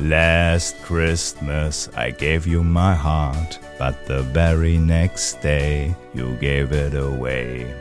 [0.00, 6.94] Last Christmas I gave you my heart, but the very next day you gave it
[6.94, 7.74] away.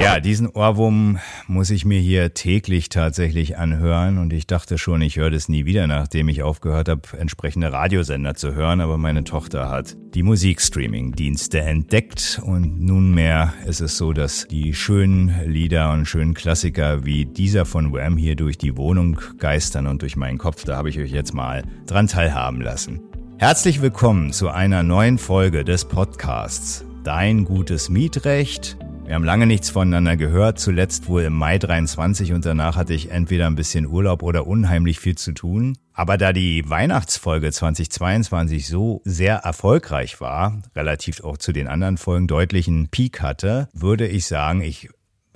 [0.00, 4.18] Ja, diesen Ohrwurm muss ich mir hier täglich tatsächlich anhören.
[4.18, 8.34] Und ich dachte schon, ich höre das nie wieder, nachdem ich aufgehört habe, entsprechende Radiosender
[8.34, 12.40] zu hören, aber meine Tochter hat die Musikstreaming-Dienste entdeckt.
[12.44, 17.92] Und nunmehr ist es so, dass die schönen Lieder und schönen Klassiker wie dieser von
[17.92, 21.34] Wham hier durch die Wohnung geistern und durch meinen Kopf, da habe ich euch jetzt
[21.34, 23.00] mal dran teilhaben lassen.
[23.38, 26.84] Herzlich willkommen zu einer neuen Folge des Podcasts.
[27.04, 28.76] Dein gutes Mietrecht
[29.06, 33.10] wir haben lange nichts voneinander gehört, zuletzt wohl im Mai 23 und danach hatte ich
[33.10, 35.76] entweder ein bisschen Urlaub oder unheimlich viel zu tun.
[35.92, 42.26] Aber da die Weihnachtsfolge 2022 so sehr erfolgreich war, relativ auch zu den anderen Folgen
[42.26, 44.88] deutlichen Peak hatte, würde ich sagen, ich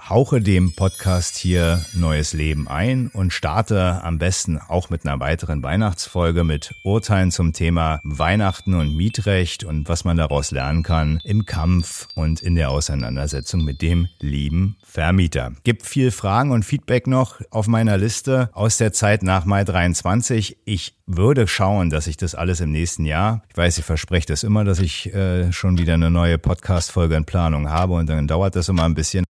[0.09, 5.63] hauche dem Podcast hier neues Leben ein und starte am besten auch mit einer weiteren
[5.63, 11.47] Weihnachtsfolge mit Urteilen zum Thema Weihnachten und Mietrecht und was man daraus lernen kann im
[11.47, 15.53] Kampf und in der Auseinandersetzung mit dem lieben Vermieter.
[15.65, 20.59] Gibt viel Fragen und Feedback noch auf meiner Liste aus der Zeit nach Mai 23.
[20.65, 24.43] Ich würde schauen, dass ich das alles im nächsten Jahr, ich weiß, ich verspreche das
[24.43, 28.57] immer, dass ich äh, schon wieder eine neue Podcast-Folge in Planung habe und dann dauert
[28.57, 29.25] das immer ein bisschen.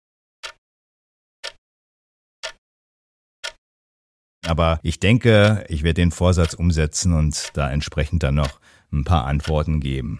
[4.48, 8.60] Aber ich denke, ich werde den Vorsatz umsetzen und da entsprechend dann noch
[8.92, 10.20] ein paar Antworten geben.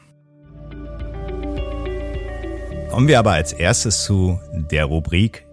[2.90, 5.46] Kommen wir aber als erstes zu der Rubrik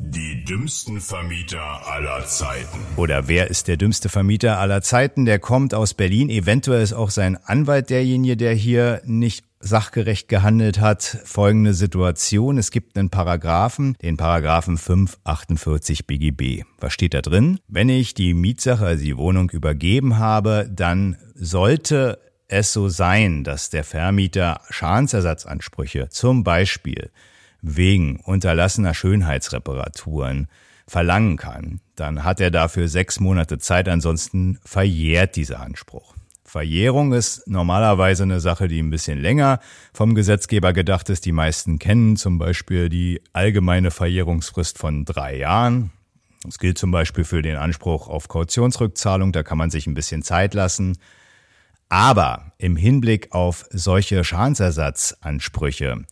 [0.00, 2.78] die dümmsten Vermieter aller Zeiten.
[2.96, 5.24] Oder wer ist der dümmste Vermieter aller Zeiten?
[5.24, 6.30] Der kommt aus Berlin.
[6.30, 11.02] Eventuell ist auch sein Anwalt derjenige, der hier nicht sachgerecht gehandelt hat.
[11.24, 12.58] Folgende Situation.
[12.58, 16.64] Es gibt einen Paragraphen, den Paragraphen 548 BGB.
[16.78, 17.60] Was steht da drin?
[17.68, 23.70] Wenn ich die Mietsache, also die Wohnung übergeben habe, dann sollte es so sein, dass
[23.70, 27.10] der Vermieter Schadensersatzansprüche zum Beispiel
[27.60, 30.48] wegen unterlassener Schönheitsreparaturen
[30.86, 36.14] verlangen kann, dann hat er dafür sechs Monate Zeit, ansonsten verjährt dieser Anspruch.
[36.48, 39.60] Verjährung ist normalerweise eine Sache, die ein bisschen länger
[39.92, 41.26] vom Gesetzgeber gedacht ist.
[41.26, 45.90] Die meisten kennen zum Beispiel die allgemeine Verjährungsfrist von drei Jahren.
[46.44, 50.22] Das gilt zum Beispiel für den Anspruch auf Kautionsrückzahlung, da kann man sich ein bisschen
[50.22, 50.96] Zeit lassen.
[51.90, 56.06] Aber im Hinblick auf solche Schadensersatzansprüche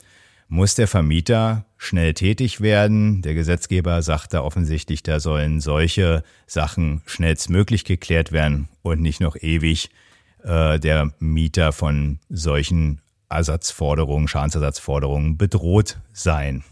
[0.49, 3.23] muss der Vermieter schnell tätig werden.
[3.23, 9.37] Der Gesetzgeber sagt da offensichtlich, da sollen solche Sachen schnellstmöglich geklärt werden und nicht noch
[9.37, 9.91] ewig
[10.47, 16.65] äh, der Mieter von solchen Ersatzforderungen, Schadensersatzforderungen bedroht sein.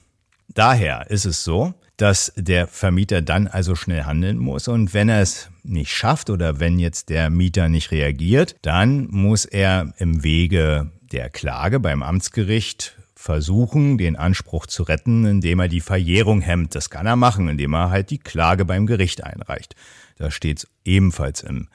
[0.49, 5.21] Daher ist es so, dass der Vermieter dann also schnell handeln muss und wenn er
[5.21, 10.91] es nicht schafft oder wenn jetzt der Mieter nicht reagiert, dann muss er im Wege
[11.13, 16.75] der Klage beim Amtsgericht versuchen, den Anspruch zu retten, indem er die Verjährung hemmt.
[16.75, 19.75] Das kann er machen, indem er halt die Klage beim Gericht einreicht.
[20.19, 21.69] Da steht es ebenfalls im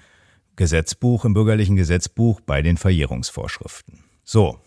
[0.60, 4.04] Gesetzbuch, im bürgerlichen Gesetzbuch bei den Verjährungsvorschriften.
[4.26, 4.60] So,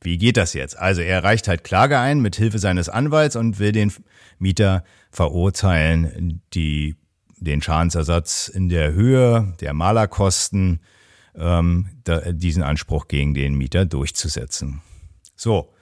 [0.00, 0.76] wie geht das jetzt?
[0.76, 3.92] Also er reicht halt Klage ein mit Hilfe seines Anwalts und will den
[4.40, 4.82] Mieter
[5.12, 6.96] verurteilen, die
[7.36, 10.80] den Schadensersatz in der Höhe der Malerkosten
[11.36, 14.82] ähm, da, diesen Anspruch gegen den Mieter durchzusetzen.
[15.36, 15.72] So,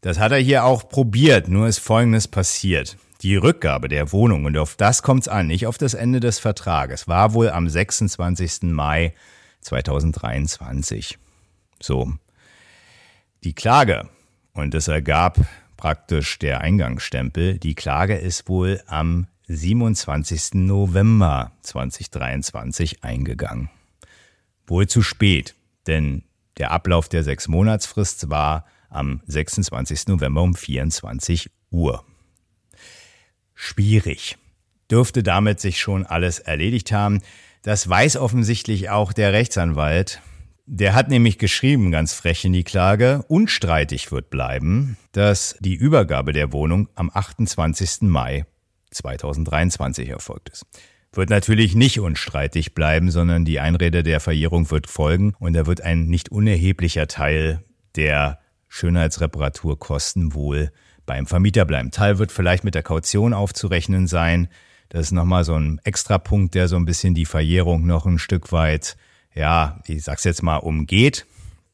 [0.00, 2.96] das hat er hier auch probiert, nur ist Folgendes passiert.
[3.26, 6.38] Die Rückgabe der Wohnung, und auf das kommt es an, nicht auf das Ende des
[6.38, 8.62] Vertrages, war wohl am 26.
[8.70, 9.14] Mai
[9.62, 11.18] 2023.
[11.82, 12.12] So.
[13.42, 14.08] Die Klage,
[14.52, 15.40] und das ergab
[15.76, 20.54] praktisch der Eingangsstempel, die Klage ist wohl am 27.
[20.54, 23.70] November 2023 eingegangen.
[24.68, 25.56] Wohl zu spät,
[25.88, 26.22] denn
[26.58, 30.06] der Ablauf der Sechs-Monatsfrist war am 26.
[30.06, 32.04] November um 24 Uhr.
[33.56, 34.36] Schwierig.
[34.90, 37.22] Dürfte damit sich schon alles erledigt haben.
[37.62, 40.20] Das weiß offensichtlich auch der Rechtsanwalt.
[40.66, 46.32] Der hat nämlich geschrieben, ganz frech in die Klage, unstreitig wird bleiben, dass die Übergabe
[46.32, 48.02] der Wohnung am 28.
[48.02, 48.44] Mai
[48.90, 50.66] 2023 erfolgt ist.
[51.12, 55.80] Wird natürlich nicht unstreitig bleiben, sondern die Einrede der Verjährung wird folgen und da wird
[55.80, 57.64] ein nicht unerheblicher Teil
[57.94, 58.38] der
[58.68, 60.72] Schönheitsreparaturkosten wohl
[61.06, 61.90] beim Vermieter bleiben.
[61.90, 64.48] Teil wird vielleicht mit der Kaution aufzurechnen sein.
[64.88, 68.52] Das ist nochmal so ein Extrapunkt, der so ein bisschen die Verjährung noch ein Stück
[68.52, 68.96] weit,
[69.34, 71.26] ja, ich sag's jetzt mal, umgeht.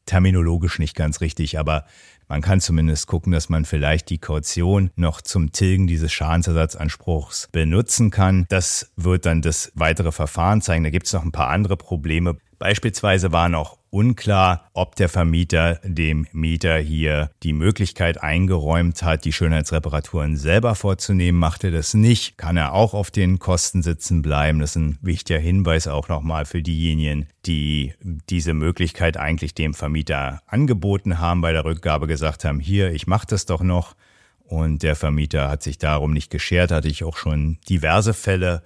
[0.06, 1.84] terminologisch nicht ganz richtig, aber
[2.29, 8.11] man kann zumindest gucken, dass man vielleicht die Kaution noch zum Tilgen dieses Schadensersatzanspruchs benutzen
[8.11, 8.46] kann.
[8.49, 10.82] Das wird dann das weitere Verfahren zeigen.
[10.82, 12.38] Da gibt es noch ein paar andere Probleme.
[12.62, 19.32] Beispielsweise war noch unklar, ob der Vermieter dem Mieter hier die Möglichkeit eingeräumt hat, die
[19.32, 21.41] Schönheitsreparaturen selber vorzunehmen.
[21.41, 24.61] Macht er das nicht, kann er auch auf den Kosten sitzen bleiben.
[24.61, 27.94] Das ist ein wichtiger Hinweis auch nochmal für diejenigen, die
[28.31, 33.26] diese Möglichkeit eigentlich dem Vermieter angeboten haben, bei der Rückgabe gesagt haben, hier, ich mache
[33.26, 33.97] das doch noch.
[34.44, 38.62] Und der Vermieter hat sich darum nicht geschert, hatte ich auch schon diverse Fälle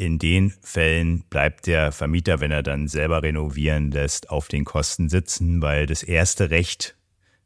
[0.00, 5.10] in den Fällen bleibt der Vermieter, wenn er dann selber renovieren lässt, auf den Kosten
[5.10, 6.96] sitzen, weil das erste Recht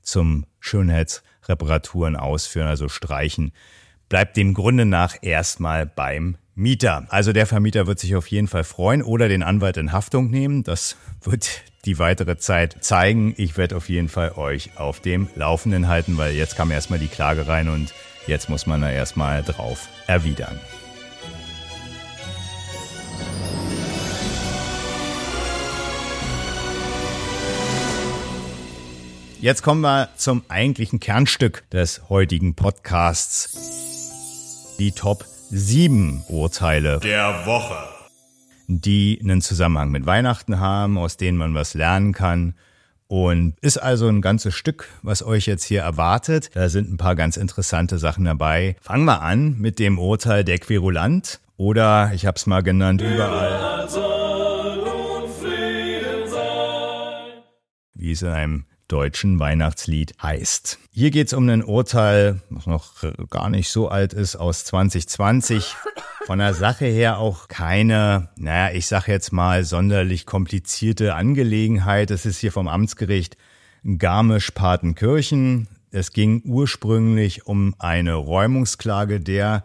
[0.02, 3.52] zum Schönheitsreparaturen ausführen, also streichen,
[4.08, 7.06] bleibt dem Grunde nach erstmal beim Mieter.
[7.08, 10.62] Also der Vermieter wird sich auf jeden Fall freuen oder den Anwalt in Haftung nehmen.
[10.62, 13.34] Das wird die weitere Zeit zeigen.
[13.36, 17.08] Ich werde auf jeden Fall euch auf dem Laufenden halten, weil jetzt kam erstmal die
[17.08, 17.92] Klage rein und
[18.28, 20.60] jetzt muss man da erstmal drauf erwidern.
[29.44, 34.74] Jetzt kommen wir zum eigentlichen Kernstück des heutigen Podcasts.
[34.78, 37.76] Die Top 7 Urteile der Woche,
[38.68, 42.54] die einen Zusammenhang mit Weihnachten haben, aus denen man was lernen kann.
[43.06, 46.50] Und ist also ein ganzes Stück, was euch jetzt hier erwartet.
[46.54, 48.76] Da sind ein paar ganz interessante Sachen dabei.
[48.80, 53.88] Fangen wir an mit dem Urteil der Querulant oder ich habe es mal genannt überall.
[57.94, 60.78] Wie es in einem deutschen Weihnachtslied heißt.
[60.92, 62.94] Hier geht es um ein Urteil, das noch
[63.30, 65.74] gar nicht so alt ist, aus 2020.
[66.26, 72.10] Von der Sache her auch keine, naja, ich sag jetzt mal sonderlich komplizierte Angelegenheit.
[72.10, 73.36] Es ist hier vom Amtsgericht
[73.84, 75.68] Garmisch-Partenkirchen.
[75.90, 79.64] Es ging ursprünglich um eine Räumungsklage der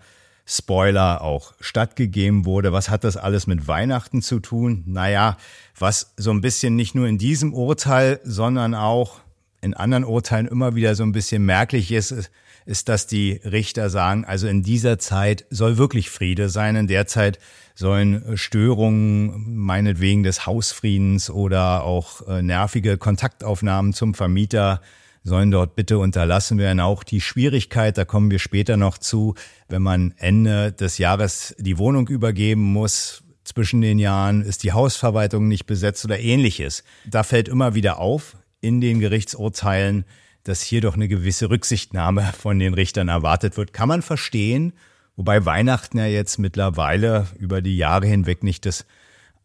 [0.51, 2.73] Spoiler auch stattgegeben wurde.
[2.73, 4.83] Was hat das alles mit Weihnachten zu tun?
[4.87, 5.37] Naja,
[5.77, 9.19] was so ein bisschen nicht nur in diesem Urteil, sondern auch
[9.61, 12.31] in anderen Urteilen immer wieder so ein bisschen merklich ist,
[12.65, 16.75] ist, dass die Richter sagen, also in dieser Zeit soll wirklich Friede sein.
[16.75, 17.37] In der Zeit
[17.75, 24.81] sollen Störungen meinetwegen des Hausfriedens oder auch äh, nervige Kontaktaufnahmen zum Vermieter
[25.29, 26.81] sollen dort bitte unterlassen werden.
[26.81, 29.35] Auch die Schwierigkeit, da kommen wir später noch zu,
[29.69, 35.47] wenn man Ende des Jahres die Wohnung übergeben muss, zwischen den Jahren ist die Hausverwaltung
[35.47, 36.83] nicht besetzt oder ähnliches.
[37.05, 40.05] Da fällt immer wieder auf in den Gerichtsurteilen,
[40.43, 43.73] dass hier doch eine gewisse Rücksichtnahme von den Richtern erwartet wird.
[43.73, 44.73] Kann man verstehen,
[45.15, 48.85] wobei Weihnachten ja jetzt mittlerweile über die Jahre hinweg nicht das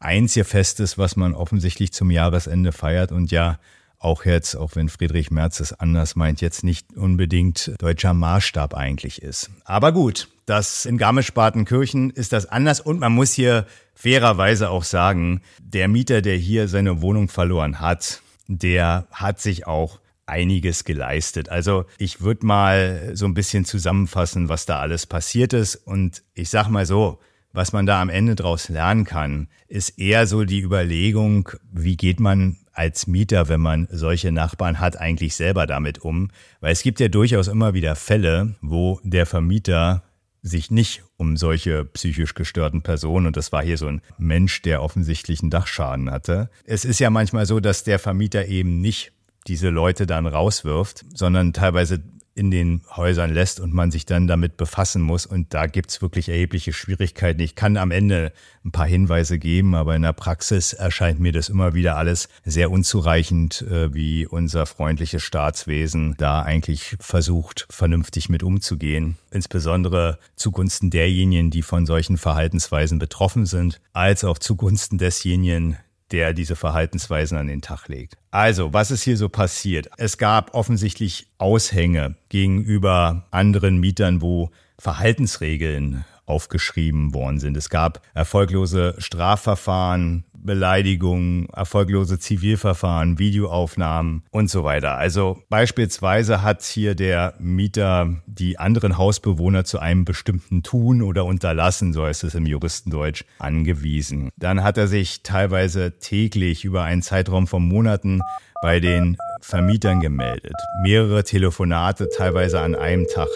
[0.01, 3.59] einzige Fest ist, was man offensichtlich zum Jahresende feiert und ja
[4.05, 9.23] auch jetzt, auch wenn Friedrich Merz es anders meint, jetzt nicht unbedingt deutscher Maßstab eigentlich
[9.23, 9.51] ist.
[9.65, 15.41] Aber gut, das in Garmisch-Partenkirchen ist das anders und man muss hier fairerweise auch sagen,
[15.59, 21.49] der Mieter, der hier seine Wohnung verloren hat, der hat sich auch einiges geleistet.
[21.49, 25.77] Also ich würde mal so ein bisschen zusammenfassen, was da alles passiert ist.
[25.77, 27.19] Und ich sag mal so,
[27.53, 32.21] was man da am Ende daraus lernen kann, ist eher so die Überlegung, wie geht
[32.21, 36.31] man als Mieter, wenn man solche Nachbarn hat, eigentlich selber damit um?
[36.61, 40.03] Weil es gibt ja durchaus immer wieder Fälle, wo der Vermieter
[40.43, 44.83] sich nicht um solche psychisch gestörten Personen, und das war hier so ein Mensch, der
[44.83, 46.51] offensichtlich einen Dachschaden hatte.
[46.65, 49.13] Es ist ja manchmal so, dass der Vermieter eben nicht
[49.47, 52.03] diese Leute dann rauswirft, sondern teilweise
[52.35, 55.25] in den Häusern lässt und man sich dann damit befassen muss.
[55.25, 57.41] Und da gibt's wirklich erhebliche Schwierigkeiten.
[57.41, 58.33] Ich kann am Ende
[58.65, 62.71] ein paar Hinweise geben, aber in der Praxis erscheint mir das immer wieder alles sehr
[62.71, 69.17] unzureichend, äh, wie unser freundliches Staatswesen da eigentlich versucht, vernünftig mit umzugehen.
[69.31, 75.77] Insbesondere zugunsten derjenigen, die von solchen Verhaltensweisen betroffen sind, als auch zugunsten desjenigen,
[76.13, 78.17] der diese Verhaltensweisen an den Tag legt.
[78.31, 79.89] Also, was ist hier so passiert?
[79.97, 87.57] Es gab offensichtlich Aushänge gegenüber anderen Mietern, wo Verhaltensregeln aufgeschrieben worden sind.
[87.57, 94.97] Es gab erfolglose Strafverfahren, Beleidigungen, erfolglose Zivilverfahren, Videoaufnahmen und so weiter.
[94.97, 101.93] Also beispielsweise hat hier der Mieter die anderen Hausbewohner zu einem bestimmten Tun oder Unterlassen,
[101.93, 104.31] so heißt es im Juristendeutsch, angewiesen.
[104.37, 108.21] Dann hat er sich teilweise täglich über einen Zeitraum von Monaten
[108.63, 110.55] bei den Vermietern gemeldet.
[110.83, 113.29] Mehrere Telefonate teilweise an einem Tag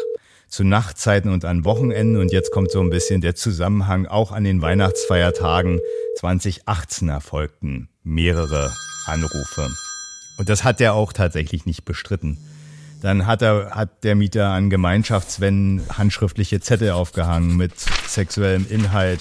[0.49, 2.17] zu Nachtzeiten und an Wochenenden.
[2.17, 4.07] Und jetzt kommt so ein bisschen der Zusammenhang.
[4.07, 5.81] Auch an den Weihnachtsfeiertagen
[6.17, 8.73] 2018 erfolgten mehrere
[9.07, 9.69] Anrufe.
[10.39, 12.39] Und das hat er auch tatsächlich nicht bestritten.
[13.01, 19.21] Dann hat er, hat der Mieter an Gemeinschaftswänden handschriftliche Zettel aufgehangen mit sexuellem Inhalt,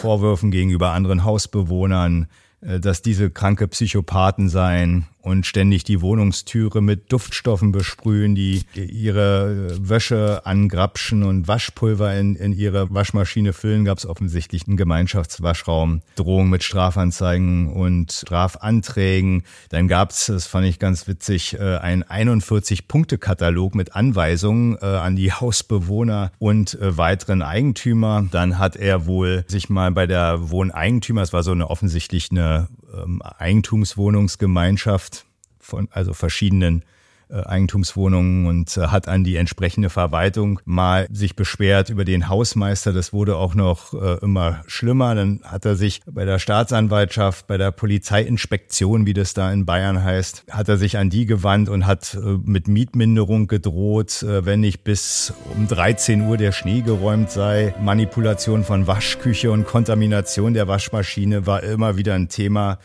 [0.00, 2.28] Vorwürfen gegenüber anderen Hausbewohnern,
[2.60, 9.76] äh, dass diese kranke Psychopathen seien und ständig die Wohnungstüre mit Duftstoffen besprühen, die ihre
[9.80, 16.50] Wäsche angrapschen und Waschpulver in, in ihre Waschmaschine füllen, gab es offensichtlich einen Gemeinschaftswaschraum, Drohung
[16.50, 19.42] mit Strafanzeigen und Strafanträgen.
[19.68, 25.16] Dann gab es, das fand ich ganz witzig, äh, einen 41-Punkte-Katalog mit Anweisungen äh, an
[25.16, 28.26] die Hausbewohner und weiteren Eigentümer.
[28.30, 32.68] Dann hat er wohl sich mal bei der Wohneigentümer, es war so eine offensichtlich eine
[32.94, 35.26] ähm, Eigentumswohnungsgemeinschaft
[35.58, 36.84] von also verschiedenen
[37.32, 42.92] Eigentumswohnungen und äh, hat an die entsprechende Verwaltung mal sich beschwert über den Hausmeister.
[42.92, 45.14] Das wurde auch noch äh, immer schlimmer.
[45.14, 50.02] Dann hat er sich bei der Staatsanwaltschaft, bei der Polizeiinspektion, wie das da in Bayern
[50.02, 55.32] heißt, hat er sich an die gewandt und hat mit Mietminderung gedroht, wenn nicht bis
[55.54, 57.74] um 13 Uhr der Schnee geräumt sei.
[57.80, 62.78] Manipulation von Waschküche und Kontamination der Waschmaschine war immer wieder ein Thema.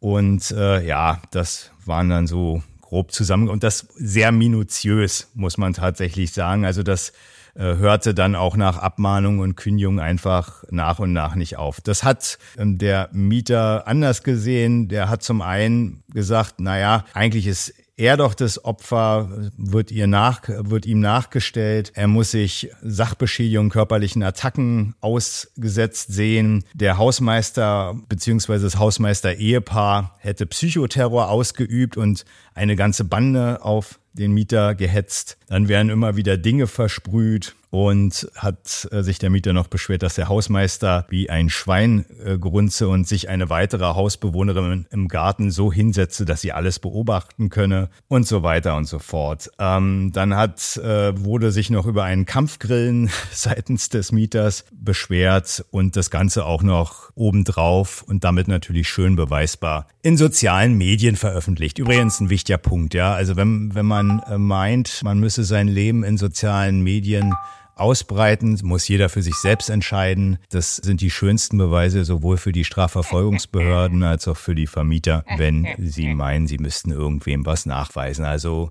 [0.00, 5.74] Und äh, ja, das waren dann so grob zusammen und das sehr minutiös, muss man
[5.74, 6.64] tatsächlich sagen.
[6.64, 7.12] Also das
[7.54, 11.82] äh, hörte dann auch nach Abmahnung und Kündigung einfach nach und nach nicht auf.
[11.82, 14.88] Das hat ähm, der Mieter anders gesehen.
[14.88, 20.42] Der hat zum einen gesagt, naja, eigentlich ist er doch das Opfer, wird, ihr nach,
[20.46, 21.92] wird ihm nachgestellt.
[21.94, 26.64] Er muss sich Sachbeschädigung, körperlichen Attacken ausgesetzt sehen.
[26.74, 28.60] Der Hausmeister bzw.
[28.60, 32.24] das Hausmeister-Ehepaar hätte Psychoterror ausgeübt und
[32.54, 35.37] eine ganze Bande auf den Mieter gehetzt.
[35.48, 40.14] Dann werden immer wieder Dinge versprüht und hat äh, sich der Mieter noch beschwert, dass
[40.14, 45.72] der Hausmeister wie ein Schwein äh, grunze und sich eine weitere Hausbewohnerin im Garten so
[45.72, 49.50] hinsetze, dass sie alles beobachten könne und so weiter und so fort.
[49.58, 55.96] Ähm, dann hat äh, wurde sich noch über einen Kampfgrillen seitens des Mieters beschwert und
[55.96, 61.78] das Ganze auch noch obendrauf und damit natürlich schön beweisbar in sozialen Medien veröffentlicht.
[61.78, 63.12] Übrigens ein wichtiger Punkt, ja.
[63.12, 67.34] Also wenn, wenn man äh, meint, man müsse sein Leben in sozialen Medien
[67.78, 70.38] ausbreiten, muss jeder für sich selbst entscheiden.
[70.50, 75.66] Das sind die schönsten Beweise sowohl für die Strafverfolgungsbehörden als auch für die Vermieter, wenn
[75.78, 78.24] sie meinen, sie müssten irgendwem was nachweisen.
[78.24, 78.70] Also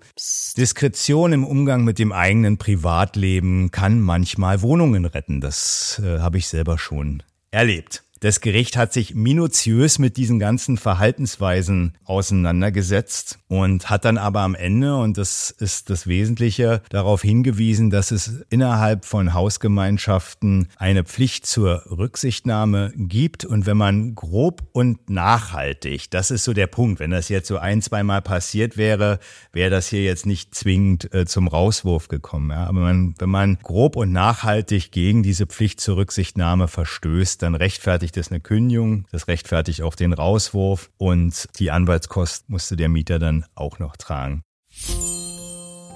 [0.58, 5.42] Diskretion im Umgang mit dem eigenen Privatleben kann manchmal Wohnungen retten.
[5.42, 8.04] Das äh, habe ich selber schon erlebt.
[8.20, 14.56] Das Gericht hat sich minutiös mit diesen ganzen Verhaltensweisen auseinandergesetzt und hat dann aber am
[14.56, 21.46] Ende, und das ist das Wesentliche, darauf hingewiesen, dass es innerhalb von Hausgemeinschaften eine Pflicht
[21.46, 23.46] zur Rücksichtnahme gibt.
[23.46, 27.58] Und wenn man grob und nachhaltig, das ist so der Punkt, wenn das jetzt so
[27.58, 29.20] ein, zweimal passiert wäre,
[29.54, 32.50] wäre das hier jetzt nicht zwingend äh, zum Rauswurf gekommen.
[32.52, 32.66] Ja?
[32.66, 38.07] Aber man, wenn man grob und nachhaltig gegen diese Pflicht zur Rücksichtnahme verstößt, dann rechtfertigt
[38.08, 43.20] rechtfertigt es eine Kündigung, das rechtfertigt auch den Rauswurf und die Anwaltskosten musste der Mieter
[43.20, 44.44] dann auch noch tragen.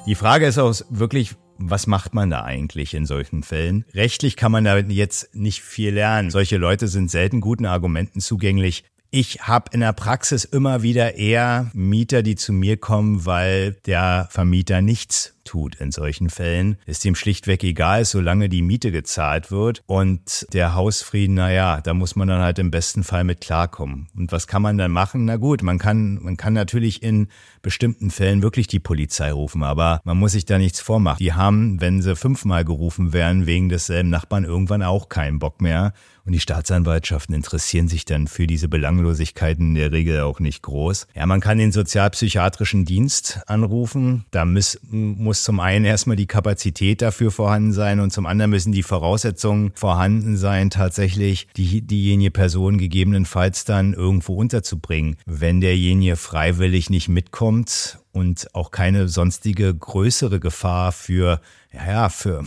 [0.06, 3.86] Die Frage ist auch wirklich, was macht man da eigentlich in solchen Fällen?
[3.94, 6.32] Rechtlich kann man da jetzt nicht viel lernen.
[6.32, 8.84] Solche Leute sind selten guten Argumenten zugänglich.
[9.12, 14.28] Ich habe in der Praxis immer wieder eher Mieter, die zu mir kommen, weil der
[14.32, 19.82] Vermieter nichts tut in solchen Fällen, ist ihm schlichtweg egal, solange die Miete gezahlt wird
[19.86, 24.08] und der Hausfrieden, naja, da muss man dann halt im besten Fall mit klarkommen.
[24.16, 25.26] Und was kann man dann machen?
[25.26, 27.28] Na gut, man kann, man kann natürlich in
[27.62, 31.20] bestimmten Fällen wirklich die Polizei rufen, aber man muss sich da nichts vormachen.
[31.20, 35.94] Die haben, wenn sie fünfmal gerufen werden, wegen desselben Nachbarn irgendwann auch keinen Bock mehr.
[36.26, 41.08] Und die Staatsanwaltschaften interessieren sich dann für diese Belanglosigkeiten in der Regel auch nicht groß.
[41.16, 44.26] Ja, man kann den sozialpsychiatrischen Dienst anrufen.
[44.32, 48.72] Da muss, muss zum einen erstmal die Kapazität dafür vorhanden sein und zum anderen müssen
[48.72, 55.18] die Voraussetzungen vorhanden sein, tatsächlich die, diejenige Person gegebenenfalls dann irgendwo unterzubringen.
[55.26, 61.42] Wenn derjenige freiwillig nicht mitkommt und auch keine sonstige größere Gefahr für,
[61.74, 62.44] ja, ja, für,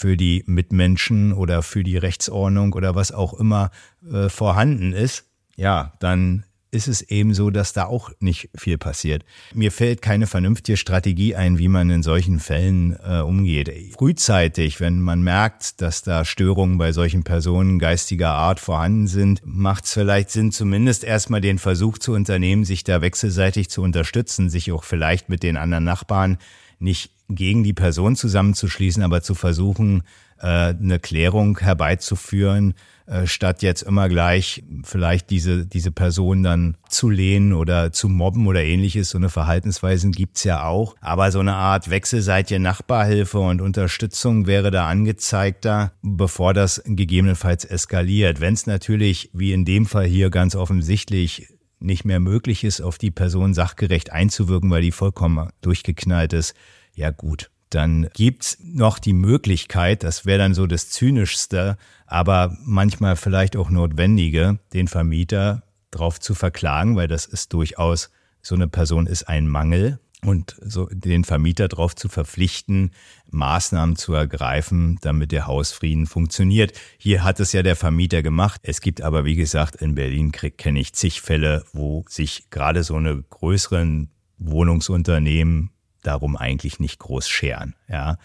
[0.00, 3.70] für die Mitmenschen oder für die Rechtsordnung oder was auch immer
[4.10, 5.26] äh, vorhanden ist,
[5.56, 9.26] ja, dann ist es eben so, dass da auch nicht viel passiert.
[9.52, 13.70] Mir fällt keine vernünftige Strategie ein, wie man in solchen Fällen äh, umgeht.
[13.98, 19.84] Frühzeitig, wenn man merkt, dass da Störungen bei solchen Personen geistiger Art vorhanden sind, macht
[19.84, 24.72] es vielleicht Sinn, zumindest erstmal den Versuch zu unternehmen, sich da wechselseitig zu unterstützen, sich
[24.72, 26.38] auch vielleicht mit den anderen Nachbarn
[26.80, 30.02] nicht gegen die Person zusammenzuschließen, aber zu versuchen,
[30.40, 32.74] äh, eine Klärung herbeizuführen,
[33.06, 38.46] äh, statt jetzt immer gleich vielleicht diese, diese Person dann zu lehnen oder zu mobben
[38.46, 39.10] oder ähnliches.
[39.10, 40.96] So eine Verhaltensweisen gibt's ja auch.
[41.00, 48.40] Aber so eine Art wechselseitige Nachbarhilfe und Unterstützung wäre da angezeigter, bevor das gegebenenfalls eskaliert.
[48.40, 51.48] Wenn es natürlich, wie in dem Fall hier ganz offensichtlich,
[51.80, 56.54] nicht mehr möglich ist, auf die Person sachgerecht einzuwirken, weil die vollkommen durchgeknallt ist,
[56.94, 63.16] ja gut, dann gibt's noch die Möglichkeit, das wäre dann so das Zynischste, aber manchmal
[63.16, 68.10] vielleicht auch Notwendige, den Vermieter drauf zu verklagen, weil das ist durchaus,
[68.42, 72.92] so eine Person ist ein Mangel und so den Vermieter darauf zu verpflichten,
[73.30, 76.72] Maßnahmen zu ergreifen, damit der Hausfrieden funktioniert.
[76.98, 78.60] Hier hat es ja der Vermieter gemacht.
[78.64, 82.96] Es gibt aber, wie gesagt, in Berlin kenne ich zig Fälle, wo sich gerade so
[82.96, 85.70] eine größeren Wohnungsunternehmen
[86.02, 87.74] darum eigentlich nicht groß scheren.
[87.88, 88.16] Ja.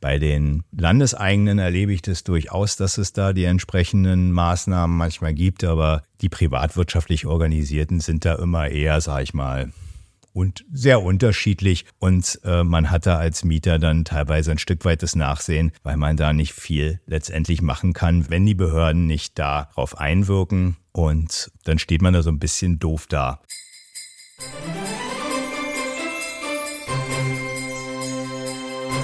[0.00, 5.64] Bei den Landeseigenen erlebe ich das durchaus, dass es da die entsprechenden Maßnahmen manchmal gibt,
[5.64, 9.72] aber die privatwirtschaftlich organisierten sind da immer eher, sag ich mal,
[10.34, 11.86] und sehr unterschiedlich.
[11.98, 15.96] Und äh, man hat da als Mieter dann teilweise ein Stück weit das Nachsehen, weil
[15.96, 20.76] man da nicht viel letztendlich machen kann, wenn die Behörden nicht darauf einwirken.
[20.92, 23.40] Und dann steht man da so ein bisschen doof da.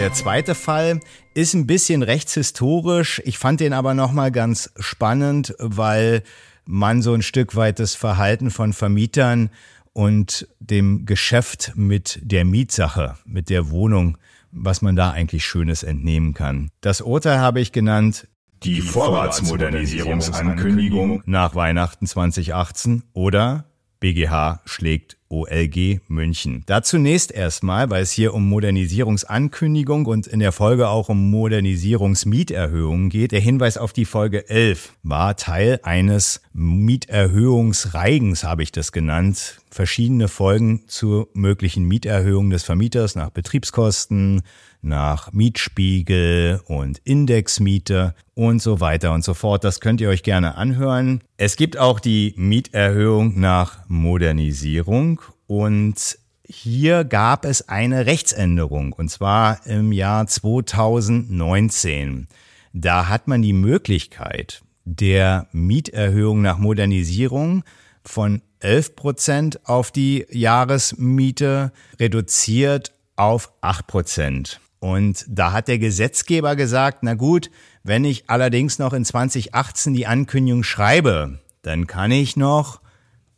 [0.01, 1.01] Der zweite Fall
[1.35, 3.23] ist ein bisschen rechtshistorisch.
[3.25, 6.23] Ich fand den aber nochmal ganz spannend, weil
[6.65, 9.51] man so ein Stück weit das Verhalten von Vermietern
[9.93, 14.19] und dem Geschäft mit der Mietsache, mit der Wohnung,
[14.53, 16.71] was man da eigentlich Schönes entnehmen kann.
[16.81, 18.29] Das Urteil habe ich genannt.
[18.63, 23.65] Die Vorratsmodernisierungsankündigung nach Weihnachten 2018 oder
[24.01, 26.65] BGH schlägt OLG München.
[26.67, 33.11] Da zunächst erstmal, weil es hier um Modernisierungsankündigung und in der Folge auch um Modernisierungsmieterhöhungen
[33.11, 33.33] geht.
[33.33, 39.60] Der Hinweis auf die Folge 11 war Teil eines Mieterhöhungsreigens, habe ich das genannt.
[39.71, 44.43] Verschiedene Folgen zur möglichen Mieterhöhung des Vermieters nach Betriebskosten,
[44.83, 49.63] nach Mietspiegel und Indexmiete und so weiter und so fort.
[49.63, 51.23] Das könnt ihr euch gerne anhören.
[51.37, 59.65] Es gibt auch die Mieterhöhung nach Modernisierung und hier gab es eine Rechtsänderung und zwar
[59.67, 62.27] im Jahr 2019.
[62.73, 67.63] Da hat man die Möglichkeit der Mieterhöhung nach Modernisierung
[68.11, 74.61] von 11 Prozent auf die Jahresmiete reduziert auf 8 Prozent.
[74.81, 77.51] Und da hat der Gesetzgeber gesagt, na gut,
[77.83, 82.81] wenn ich allerdings noch in 2018 die Ankündigung schreibe, dann kann ich noch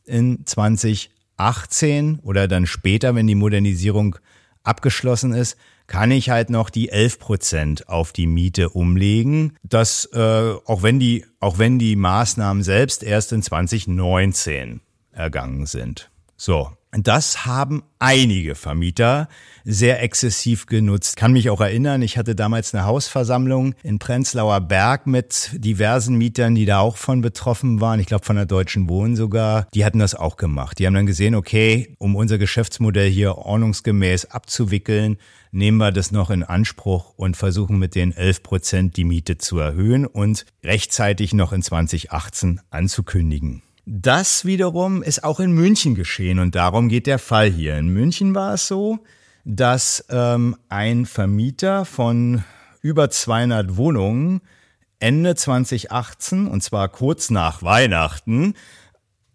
[0.05, 4.17] in 2018 oder dann später, wenn die Modernisierung
[4.63, 5.57] abgeschlossen ist,
[5.87, 9.57] kann ich halt noch die 11 Prozent auf die Miete umlegen.
[9.63, 14.81] Das, äh, auch wenn die, auch wenn die Maßnahmen selbst erst in 2019
[15.13, 16.11] ergangen sind.
[16.37, 16.71] So.
[16.95, 19.29] Das haben einige Vermieter
[19.65, 21.17] sehr exzessiv genutzt.
[21.17, 26.55] Kann mich auch erinnern, ich hatte damals eine Hausversammlung in Prenzlauer Berg mit diversen Mietern,
[26.55, 27.99] die da auch von betroffen waren.
[27.99, 29.69] Ich glaube von der Deutschen Wohnen sogar.
[29.73, 30.79] Die hatten das auch gemacht.
[30.79, 35.17] Die haben dann gesehen, okay, um unser Geschäftsmodell hier ordnungsgemäß abzuwickeln,
[35.53, 39.59] nehmen wir das noch in Anspruch und versuchen mit den 11 Prozent die Miete zu
[39.59, 43.63] erhöhen und rechtzeitig noch in 2018 anzukündigen.
[43.85, 47.77] Das wiederum ist auch in München geschehen und darum geht der Fall hier.
[47.77, 49.01] In München war es so,
[49.45, 52.45] dass ähm, ein Vermieter von
[52.81, 54.41] über 200 Wohnungen
[55.01, 58.55] Ende 2018, und zwar kurz nach Weihnachten,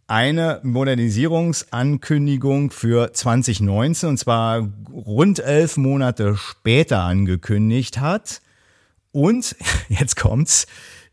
[0.08, 8.42] eine Modernisierungsankündigung für 2019, und zwar rund elf Monate später angekündigt hat.
[9.12, 9.56] Und,
[9.90, 10.66] jetzt kommt's,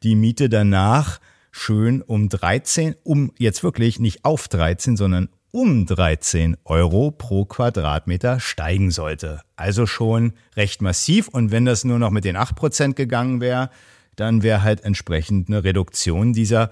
[0.02, 6.56] die Miete danach schön um 13, um jetzt wirklich nicht auf 13, sondern um 13
[6.64, 9.42] Euro pro Quadratmeter steigen sollte.
[9.54, 11.28] Also schon recht massiv.
[11.28, 13.70] Und wenn das nur noch mit den 8% gegangen wäre,
[14.16, 16.70] dann wäre halt entsprechend eine Reduktion dieser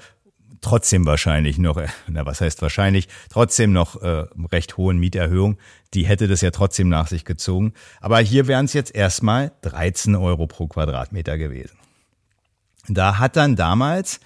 [0.63, 5.59] trotzdem wahrscheinlich noch, äh, na was heißt wahrscheinlich, trotzdem noch äh, recht hohen Mieterhöhung.
[5.93, 7.75] Die hätte das ja trotzdem nach sich gezogen.
[8.01, 11.77] Aber hier wären es jetzt erstmal 13 Euro pro Quadratmeter gewesen.
[12.89, 14.21] Da hat dann damals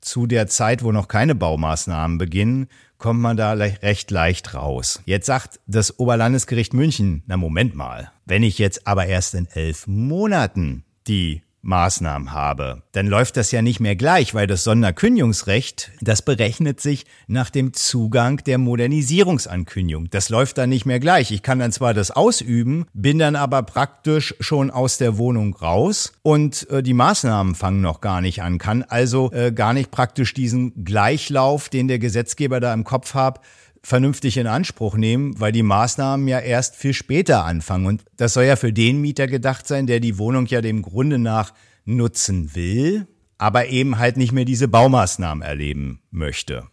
[0.00, 2.68] zu der Zeit, wo noch keine Baumaßnahmen beginnen,
[2.98, 5.00] kommt man da recht leicht raus.
[5.06, 9.86] Jetzt sagt das Oberlandesgericht München, na Moment mal, wenn ich jetzt aber erst in elf
[9.86, 16.22] Monaten die Maßnahmen habe, dann läuft das ja nicht mehr gleich, weil das Sonderkündigungsrecht, das
[16.22, 20.08] berechnet sich nach dem Zugang der Modernisierungsankündigung.
[20.10, 21.30] Das läuft dann nicht mehr gleich.
[21.30, 26.12] Ich kann dann zwar das ausüben, bin dann aber praktisch schon aus der Wohnung raus
[26.22, 30.32] und äh, die Maßnahmen fangen noch gar nicht an, kann also äh, gar nicht praktisch
[30.34, 33.40] diesen Gleichlauf, den der Gesetzgeber da im Kopf hat,
[33.82, 37.86] vernünftig in Anspruch nehmen, weil die Maßnahmen ja erst viel später anfangen.
[37.86, 41.18] Und das soll ja für den Mieter gedacht sein, der die Wohnung ja dem Grunde
[41.18, 43.06] nach nutzen will,
[43.38, 46.64] aber eben halt nicht mehr diese Baumaßnahmen erleben möchte.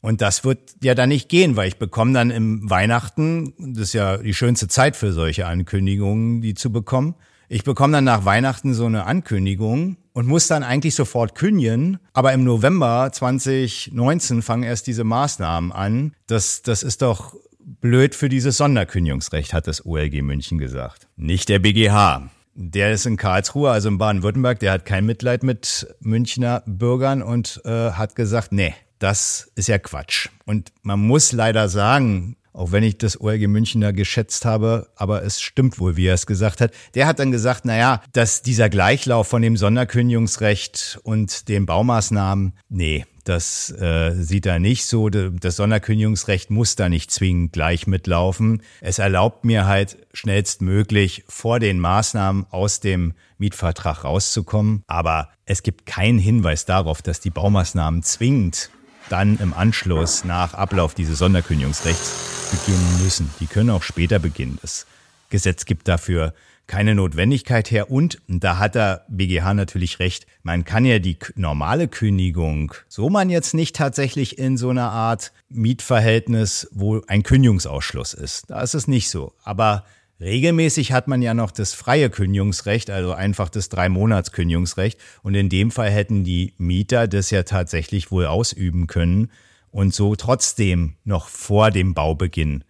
[0.00, 3.92] Und das wird ja dann nicht gehen, weil ich bekomme dann im Weihnachten, das ist
[3.94, 7.14] ja die schönste Zeit für solche Ankündigungen, die zu bekommen,
[7.48, 11.98] ich bekomme dann nach Weihnachten so eine Ankündigung und muss dann eigentlich sofort kündigen.
[12.12, 16.14] Aber im November 2019 fangen erst diese Maßnahmen an.
[16.26, 17.34] Das, das ist doch
[17.80, 21.08] blöd für dieses Sonderkündigungsrecht, hat das OLG München gesagt.
[21.16, 22.30] Nicht der BGH.
[22.54, 27.62] Der ist in Karlsruhe, also in Baden-Württemberg, der hat kein Mitleid mit Münchner Bürgern und
[27.64, 30.28] äh, hat gesagt, nee, das ist ja Quatsch.
[30.44, 35.40] Und man muss leider sagen, auch wenn ich das OLG Münchner geschätzt habe, aber es
[35.40, 36.72] stimmt wohl, wie er es gesagt hat.
[36.94, 42.54] Der hat dann gesagt, na ja, dass dieser Gleichlauf von dem Sonderkündigungsrecht und den Baumaßnahmen,
[42.68, 45.10] nee, das äh, sieht er nicht so.
[45.10, 48.62] Das Sonderkündigungsrecht muss da nicht zwingend gleich mitlaufen.
[48.80, 54.82] Es erlaubt mir halt schnellstmöglich vor den Maßnahmen aus dem Mietvertrag rauszukommen.
[54.86, 58.70] Aber es gibt keinen Hinweis darauf, dass die Baumaßnahmen zwingend
[59.08, 63.30] dann im Anschluss nach Ablauf dieses Sonderkündigungsrechts beginnen müssen.
[63.40, 64.58] Die können auch später beginnen.
[64.62, 64.86] Das
[65.30, 66.34] Gesetz gibt dafür
[66.68, 67.90] keine Notwendigkeit her.
[67.90, 70.26] Und da hat der BGH natürlich recht.
[70.42, 75.32] Man kann ja die normale Kündigung, so man jetzt nicht tatsächlich in so einer Art
[75.48, 78.50] Mietverhältnis, wo ein Kündigungsausschluss ist.
[78.50, 79.32] Da ist es nicht so.
[79.42, 79.84] Aber
[80.20, 84.98] Regelmäßig hat man ja noch das freie Kündigungsrecht, also einfach das Drei-Monats-Kündigungsrecht.
[85.22, 89.30] Und in dem Fall hätten die Mieter das ja tatsächlich wohl ausüben können
[89.70, 92.64] und so trotzdem noch vor dem Baubeginn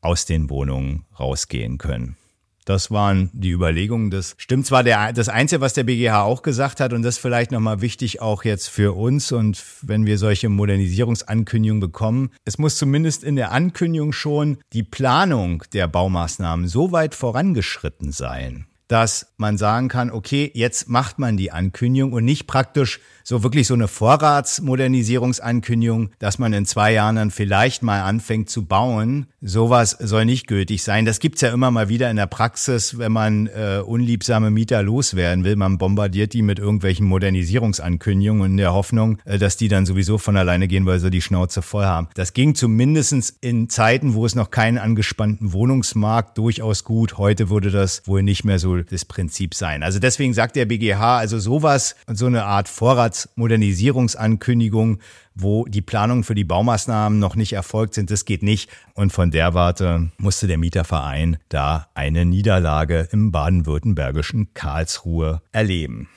[0.00, 2.16] aus den Wohnungen rausgehen können.
[2.64, 4.10] Das waren die Überlegungen.
[4.10, 7.52] Das stimmt zwar der, das Einzige, was der BGH auch gesagt hat, und das vielleicht
[7.52, 12.30] nochmal wichtig auch jetzt für uns und wenn wir solche Modernisierungsankündigungen bekommen.
[12.44, 18.66] Es muss zumindest in der Ankündigung schon die Planung der Baumaßnahmen so weit vorangeschritten sein,
[18.90, 23.68] dass man sagen kann, okay, jetzt macht man die Ankündigung und nicht praktisch so wirklich
[23.68, 29.26] so eine Vorratsmodernisierungsankündigung, dass man in zwei Jahren dann vielleicht mal anfängt zu bauen.
[29.40, 31.04] Sowas soll nicht gültig sein.
[31.04, 35.44] Das gibt's ja immer mal wieder in der Praxis, wenn man äh, unliebsame Mieter loswerden
[35.44, 35.54] will.
[35.54, 40.36] Man bombardiert die mit irgendwelchen Modernisierungsankündigungen in der Hoffnung, äh, dass die dann sowieso von
[40.36, 42.08] alleine gehen, weil sie die Schnauze voll haben.
[42.14, 47.18] Das ging zumindestens in Zeiten, wo es noch keinen angespannten Wohnungsmarkt durchaus gut.
[47.18, 49.82] Heute würde das wohl nicht mehr so das Prinzip sein.
[49.82, 55.00] Also deswegen sagt der BGH, also sowas, so eine Art Vorratsmodernisierungsankündigung,
[55.34, 58.70] wo die Planungen für die Baumaßnahmen noch nicht erfolgt sind, das geht nicht.
[58.94, 66.08] Und von der Warte musste der Mieterverein da eine Niederlage im baden-württembergischen Karlsruhe erleben.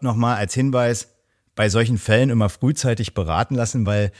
[0.00, 1.08] Nochmal als Hinweis,
[1.56, 4.12] bei solchen Fällen immer frühzeitig beraten lassen, weil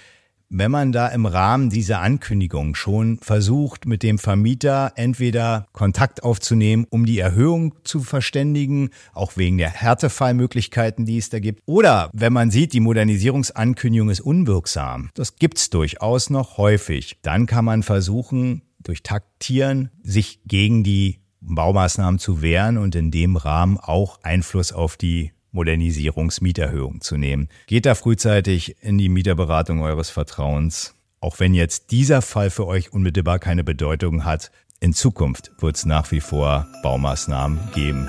[0.49, 6.87] wenn man da im Rahmen dieser Ankündigung schon versucht, mit dem Vermieter entweder Kontakt aufzunehmen,
[6.89, 12.33] um die Erhöhung zu verständigen, auch wegen der Härtefallmöglichkeiten, die es da gibt, oder wenn
[12.33, 18.63] man sieht, die Modernisierungsankündigung ist unwirksam, das gibt's durchaus noch häufig, dann kann man versuchen,
[18.79, 24.97] durch Taktieren sich gegen die Baumaßnahmen zu wehren und in dem Rahmen auch Einfluss auf
[24.97, 27.49] die Modernisierungsmieterhöhung zu nehmen.
[27.67, 30.95] Geht da frühzeitig in die Mieterberatung eures Vertrauens.
[31.19, 35.87] Auch wenn jetzt dieser Fall für euch unmittelbar keine Bedeutung hat, in Zukunft wird es
[35.87, 38.09] nach wie vor Baumaßnahmen geben.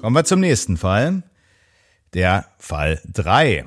[0.00, 1.22] Kommen wir zum nächsten Fall.
[2.14, 3.64] Der Fall 3.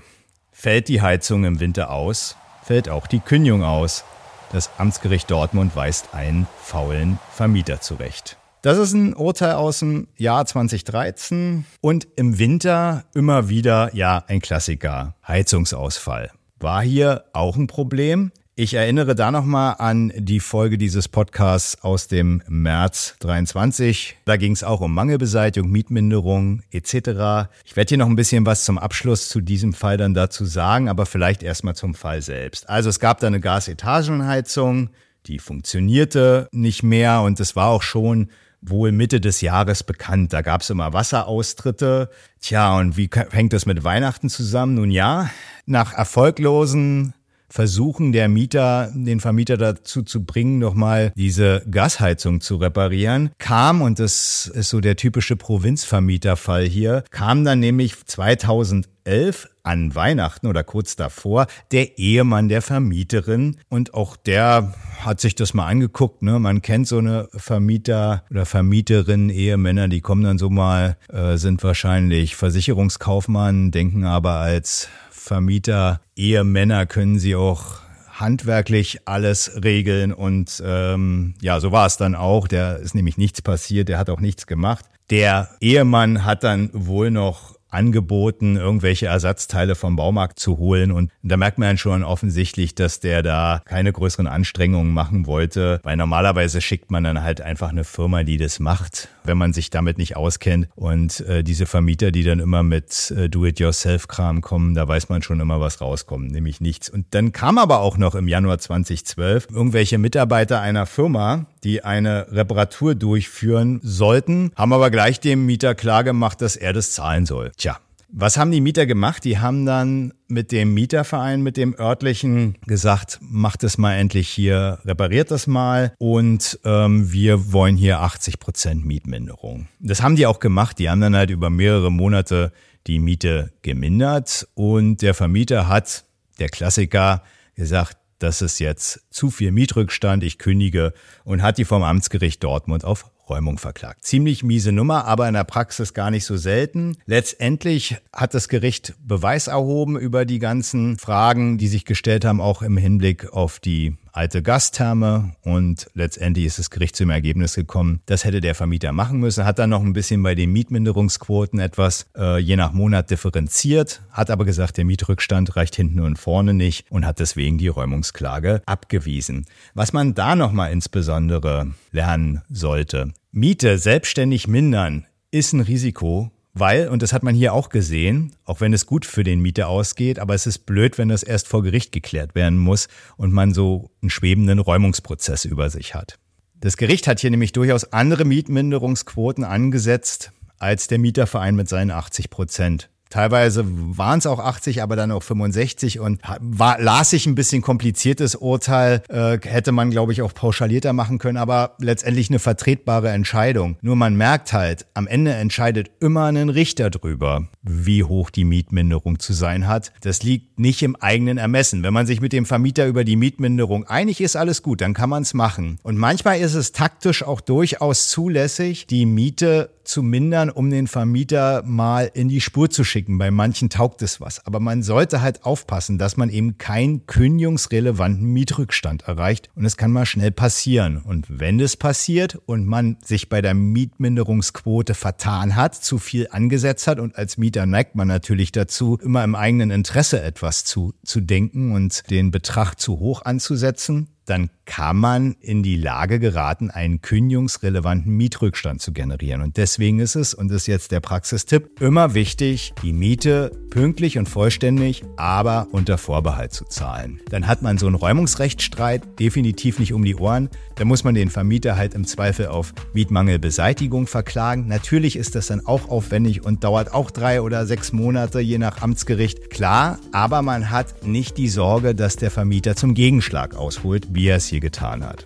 [0.52, 4.04] Fällt die Heizung im Winter aus, fällt auch die Kündigung aus.
[4.52, 8.38] Das Amtsgericht Dortmund weist einen faulen Vermieter zurecht.
[8.62, 14.42] Das ist ein Urteil aus dem Jahr 2013 und im Winter immer wieder, ja, ein
[14.42, 15.16] Klassiker.
[15.26, 16.32] Heizungsausfall.
[16.60, 18.32] War hier auch ein Problem?
[18.62, 24.18] Ich erinnere da nochmal an die Folge dieses Podcasts aus dem März 23.
[24.26, 27.50] Da ging es auch um Mangelbeseitigung, Mietminderung etc.
[27.66, 30.90] Ich werde hier noch ein bisschen was zum Abschluss zu diesem Fall dann dazu sagen,
[30.90, 32.70] aber vielleicht erstmal zum Fall selbst.
[32.70, 34.92] Also es gab da eine Gasetagenheizung,
[35.26, 38.30] die funktionierte nicht mehr und es war auch schon
[38.62, 40.34] wohl Mitte des Jahres bekannt.
[40.34, 42.12] Da gab es immer Wasseraustritte.
[42.40, 44.76] Tja, und wie hängt das mit Weihnachten zusammen?
[44.76, 45.32] Nun ja,
[45.66, 47.16] nach erfolglosen
[47.52, 53.32] versuchen der Mieter, den Vermieter dazu zu bringen, nochmal diese Gasheizung zu reparieren.
[53.38, 60.48] Kam, und das ist so der typische Provinzvermieterfall hier, kam dann nämlich 2011 an Weihnachten
[60.48, 66.22] oder kurz davor der Ehemann der Vermieterin und auch der hat sich das mal angeguckt.
[66.22, 66.40] Ne?
[66.40, 71.64] Man kennt so eine Vermieter oder Vermieterin, Ehemänner, die kommen dann so mal, äh, sind
[71.64, 74.90] wahrscheinlich Versicherungskaufmann, denken aber als
[75.24, 77.80] Vermieter, Ehemänner können sie auch
[78.10, 82.48] handwerklich alles regeln und ähm, ja, so war es dann auch.
[82.48, 84.86] Der ist nämlich nichts passiert, der hat auch nichts gemacht.
[85.12, 90.92] Der Ehemann hat dann wohl noch angeboten, irgendwelche Ersatzteile vom Baumarkt zu holen.
[90.92, 95.98] Und da merkt man schon offensichtlich, dass der da keine größeren Anstrengungen machen wollte, weil
[95.98, 99.98] normalerweise schickt man dann halt einfach eine Firma, die das macht, wenn man sich damit
[99.98, 100.68] nicht auskennt.
[100.76, 105.40] Und äh, diese Vermieter, die dann immer mit äh, Do-it-yourself-Kram kommen, da weiß man schon
[105.40, 106.90] immer, was rauskommt, nämlich nichts.
[106.90, 112.28] Und dann kam aber auch noch im Januar 2012 irgendwelche Mitarbeiter einer Firma, die eine
[112.32, 117.52] Reparatur durchführen sollten, haben aber gleich dem Mieter klargemacht, dass er das zahlen soll.
[117.58, 117.80] Tja,
[118.14, 119.24] was haben die Mieter gemacht?
[119.24, 124.80] Die haben dann mit dem Mieterverein, mit dem örtlichen gesagt, macht es mal endlich hier,
[124.84, 129.68] repariert das mal und ähm, wir wollen hier 80 Prozent Mietminderung.
[129.80, 130.80] Das haben die auch gemacht.
[130.80, 132.52] Die haben dann halt über mehrere Monate
[132.88, 136.04] die Miete gemindert und der Vermieter hat,
[136.40, 137.24] der Klassiker,
[137.56, 142.86] gesagt, das ist jetzt zu viel Mietrückstand, ich kündige und hat die vom Amtsgericht Dortmund
[142.86, 144.04] auf Räumung verklagt.
[144.04, 146.98] Ziemlich miese Nummer, aber in der Praxis gar nicht so selten.
[147.06, 152.62] Letztendlich hat das Gericht Beweis erhoben über die ganzen Fragen, die sich gestellt haben, auch
[152.62, 158.24] im Hinblick auf die alte Gastherme und letztendlich ist das Gericht zum Ergebnis gekommen, das
[158.24, 162.40] hätte der Vermieter machen müssen, hat dann noch ein bisschen bei den Mietminderungsquoten etwas äh,
[162.40, 167.06] je nach Monat differenziert, hat aber gesagt, der Mietrückstand reicht hinten und vorne nicht und
[167.06, 169.46] hat deswegen die Räumungsklage abgewiesen.
[169.74, 177.02] Was man da nochmal insbesondere lernen sollte, Miete selbstständig mindern ist ein Risiko, weil, und
[177.02, 180.34] das hat man hier auch gesehen, auch wenn es gut für den Mieter ausgeht, aber
[180.34, 184.10] es ist blöd, wenn das erst vor Gericht geklärt werden muss und man so einen
[184.10, 186.20] schwebenden Räumungsprozess über sich hat.
[186.60, 192.30] Das Gericht hat hier nämlich durchaus andere Mietminderungsquoten angesetzt als der Mieterverein mit seinen 80
[192.30, 192.90] Prozent.
[193.12, 197.62] Teilweise waren es auch 80, aber dann auch 65 und war, las sich ein bisschen
[197.62, 203.10] kompliziertes Urteil, äh, hätte man, glaube ich, auch pauschalierter machen können, aber letztendlich eine vertretbare
[203.10, 203.78] Entscheidung.
[203.82, 209.20] Nur man merkt halt, am Ende entscheidet immer ein Richter drüber, wie hoch die Mietminderung
[209.20, 209.92] zu sein hat.
[210.02, 211.84] Das liegt nicht im eigenen Ermessen.
[211.84, 215.10] Wenn man sich mit dem Vermieter über die Mietminderung einig ist, alles gut, dann kann
[215.10, 215.80] man es machen.
[215.84, 221.64] Und manchmal ist es taktisch auch durchaus zulässig, die Miete zu mindern, um den Vermieter
[221.66, 223.18] mal in die Spur zu schicken.
[223.18, 224.46] Bei manchen taugt es was.
[224.46, 229.50] Aber man sollte halt aufpassen, dass man eben keinen kündigungsrelevanten Mietrückstand erreicht.
[229.56, 230.98] Und es kann mal schnell passieren.
[230.98, 236.88] Und wenn es passiert und man sich bei der Mietminderungsquote vertan hat, zu viel angesetzt
[236.88, 241.22] hat und als Mieter neigt man natürlich dazu, immer im eigenen Interesse etwas zu, zu
[241.22, 247.02] denken und den Betrag zu hoch anzusetzen, dann kann man in die Lage geraten, einen
[247.02, 249.42] kündigungsrelevanten Mietrückstand zu generieren.
[249.42, 254.18] Und deswegen ist es, und das ist jetzt der Praxistipp, immer wichtig, die Miete pünktlich
[254.18, 257.20] und vollständig, aber unter Vorbehalt zu zahlen.
[257.30, 260.50] Dann hat man so einen Räumungsrechtsstreit definitiv nicht um die Ohren.
[260.82, 264.68] Da muss man den Vermieter halt im Zweifel auf Mietmangelbeseitigung verklagen.
[264.68, 268.82] Natürlich ist das dann auch aufwendig und dauert auch drei oder sechs Monate, je nach
[268.82, 269.52] Amtsgericht.
[269.52, 274.38] Klar, aber man hat nicht die Sorge, dass der Vermieter zum Gegenschlag ausholt, wie er
[274.38, 275.24] es hier getan hat.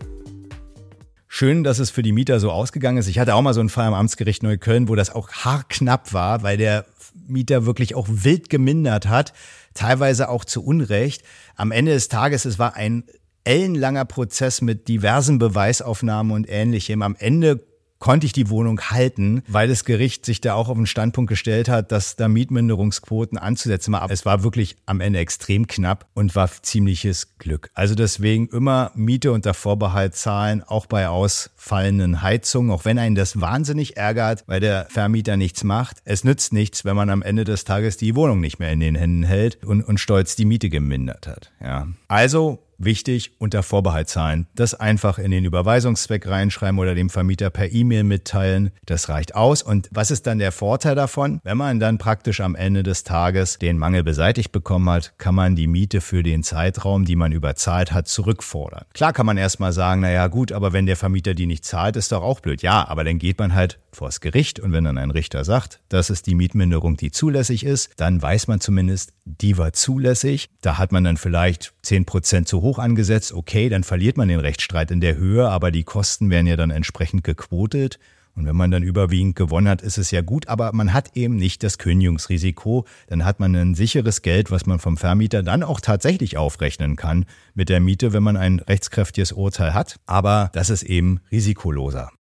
[1.29, 3.07] Schön, dass es für die Mieter so ausgegangen ist.
[3.07, 6.43] Ich hatte auch mal so einen Fall am Amtsgericht Neukölln, wo das auch haarknapp war,
[6.43, 6.83] weil der
[7.29, 9.31] Mieter wirklich auch wild gemindert hat,
[9.73, 11.23] teilweise auch zu Unrecht.
[11.55, 13.05] Am Ende des Tages, es war ein
[13.45, 17.01] ellenlanger Prozess mit diversen Beweisaufnahmen und ähnlichem.
[17.01, 17.61] Am Ende
[17.99, 21.69] konnte ich die Wohnung halten, weil das Gericht sich da auch auf den Standpunkt gestellt
[21.69, 24.09] hat, dass da Mietminderungsquoten anzusetzen war.
[24.11, 27.71] Es war wirklich am Ende extrem knapp und war ziemliches Glück.
[27.73, 33.41] Also deswegen immer Miete unter Vorbehalt zahlen, auch bei ausfallenden Heizungen, auch wenn einen das
[33.41, 35.97] wahnsinnig ärgert, weil der Vermieter nichts macht.
[36.05, 38.95] Es nützt nichts, wenn man am Ende des Tages die Wohnung nicht mehr in den
[38.95, 41.51] Händen hält und, und stolz die Miete gemindert hat.
[41.59, 41.87] Ja.
[42.07, 44.47] Also Wichtig, unter Vorbehalt zahlen.
[44.55, 48.71] Das einfach in den Überweisungszweck reinschreiben oder dem Vermieter per E-Mail mitteilen.
[48.85, 49.61] Das reicht aus.
[49.61, 51.39] Und was ist dann der Vorteil davon?
[51.43, 55.55] Wenn man dann praktisch am Ende des Tages den Mangel beseitigt bekommen hat, kann man
[55.55, 58.85] die Miete für den Zeitraum, die man überzahlt hat, zurückfordern.
[58.93, 62.11] Klar kann man erstmal sagen, naja gut, aber wenn der Vermieter die nicht zahlt, ist
[62.11, 62.61] doch auch blöd.
[62.61, 66.09] Ja, aber dann geht man halt vors Gericht und wenn dann ein Richter sagt, das
[66.09, 70.49] ist die Mietminderung, die zulässig ist, dann weiß man zumindest, die war zulässig.
[70.61, 74.91] Da hat man dann vielleicht 10% zu hoch angesetzt, okay, dann verliert man den Rechtsstreit
[74.91, 77.99] in der Höhe, aber die Kosten werden ja dann entsprechend gequotet.
[78.35, 81.37] Und wenn man dann überwiegend gewonnen hat, ist es ja gut, aber man hat eben
[81.37, 82.85] nicht das Kündigungsrisiko.
[83.07, 87.25] Dann hat man ein sicheres Geld, was man vom Vermieter dann auch tatsächlich aufrechnen kann
[87.53, 90.01] mit der Miete, wenn man ein rechtskräftiges Urteil hat.
[90.05, 92.11] Aber das ist eben risikoloser.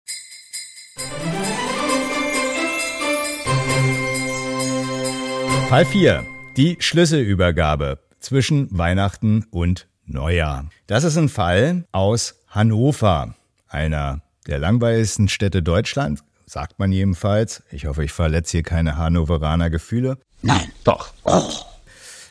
[5.67, 6.34] Fall 4.
[6.57, 10.69] Die Schlüsselübergabe zwischen Weihnachten und Neujahr.
[10.87, 13.35] Das ist ein Fall aus Hannover,
[13.67, 17.61] einer der langweiligsten Städte Deutschlands, sagt man jedenfalls.
[17.71, 20.17] Ich hoffe, ich verletze hier keine Hannoveraner Gefühle.
[20.43, 21.11] Nein, doch.
[21.25, 21.43] Oh.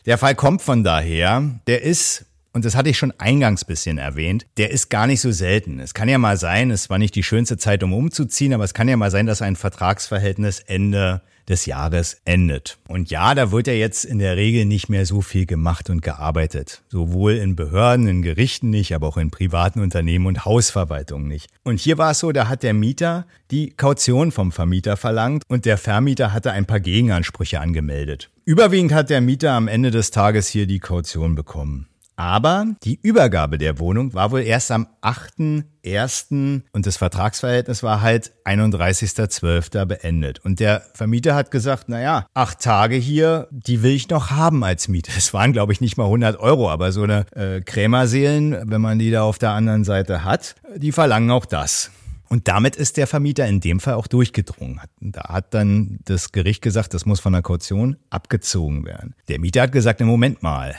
[0.07, 4.47] Der Fall kommt von daher, der ist und das hatte ich schon eingangs bisschen erwähnt,
[4.57, 5.81] der ist gar nicht so selten.
[5.81, 8.73] Es kann ja mal sein, es war nicht die schönste Zeit, um umzuziehen, aber es
[8.73, 12.79] kann ja mal sein, dass ein Vertragsverhältnis Ende des Jahres endet.
[12.89, 16.03] Und ja, da wird ja jetzt in der Regel nicht mehr so viel gemacht und
[16.03, 16.83] gearbeitet.
[16.89, 21.49] Sowohl in Behörden, in Gerichten nicht, aber auch in privaten Unternehmen und Hausverwaltungen nicht.
[21.63, 25.65] Und hier war es so, da hat der Mieter die Kaution vom Vermieter verlangt und
[25.65, 28.31] der Vermieter hatte ein paar Gegenansprüche angemeldet.
[28.45, 31.89] Überwiegend hat der Mieter am Ende des Tages hier die Kaution bekommen.
[32.17, 36.63] Aber die Übergabe der Wohnung war wohl erst am 8.1.
[36.73, 39.85] und das Vertragsverhältnis war halt 31.12.
[39.85, 40.39] beendet.
[40.45, 44.87] Und der Vermieter hat gesagt, naja, acht Tage hier, die will ich noch haben als
[44.87, 45.11] Miete.
[45.17, 48.99] Es waren, glaube ich, nicht mal 100 Euro, aber so eine äh, Krämerseelen, wenn man
[48.99, 51.91] die da auf der anderen Seite hat, die verlangen auch das.
[52.29, 54.81] Und damit ist der Vermieter in dem Fall auch durchgedrungen.
[55.01, 59.15] Da hat dann das Gericht gesagt, das muss von der Kaution abgezogen werden.
[59.29, 60.75] Der Mieter hat gesagt, im Moment mal,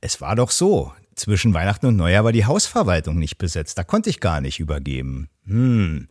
[0.00, 0.92] es war doch so.
[1.14, 3.76] Zwischen Weihnachten und Neujahr war die Hausverwaltung nicht besetzt.
[3.76, 5.28] Da konnte ich gar nicht übergeben.
[5.44, 6.08] Hm.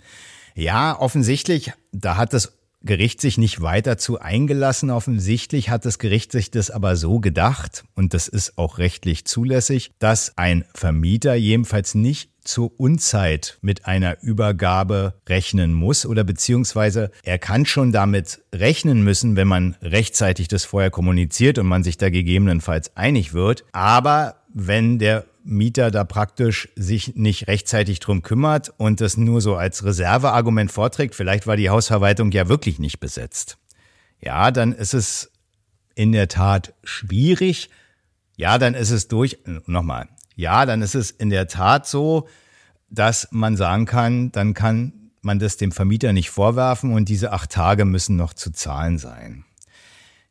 [0.55, 4.89] Ja, offensichtlich, da hat das Gericht sich nicht weiter zu eingelassen.
[4.89, 9.91] Offensichtlich hat das Gericht sich das aber so gedacht, und das ist auch rechtlich zulässig,
[9.99, 17.37] dass ein Vermieter jedenfalls nicht zur Unzeit mit einer Übergabe rechnen muss oder beziehungsweise er
[17.37, 22.09] kann schon damit rechnen müssen, wenn man rechtzeitig das vorher kommuniziert und man sich da
[22.09, 23.65] gegebenenfalls einig wird.
[23.71, 29.55] Aber wenn der Mieter da praktisch sich nicht rechtzeitig drum kümmert und das nur so
[29.55, 33.57] als Reserveargument vorträgt, vielleicht war die Hausverwaltung ja wirklich nicht besetzt.
[34.19, 35.31] Ja, dann ist es
[35.93, 37.69] in der Tat schwierig.
[38.37, 40.07] Ja, dann ist es durch, nochmal,
[40.39, 42.29] ja, dann ist es in der Tat so,
[42.89, 47.51] dass man sagen kann, dann kann man das dem Vermieter nicht vorwerfen und diese acht
[47.51, 49.43] Tage müssen noch zu zahlen sein.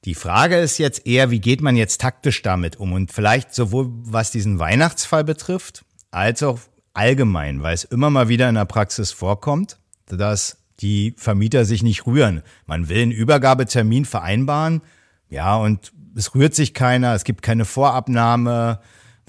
[0.07, 2.95] Die Frage ist jetzt eher, wie geht man jetzt taktisch damit um?
[2.95, 6.59] Und vielleicht sowohl was diesen Weihnachtsfall betrifft, als auch
[6.95, 9.77] allgemein, weil es immer mal wieder in der Praxis vorkommt,
[10.07, 12.43] dass die Vermieter sich nicht rühren.
[12.65, 14.81] Man will einen Übergabetermin vereinbaren,
[15.29, 18.81] ja, und es rührt sich keiner, es gibt keine Vorabnahme,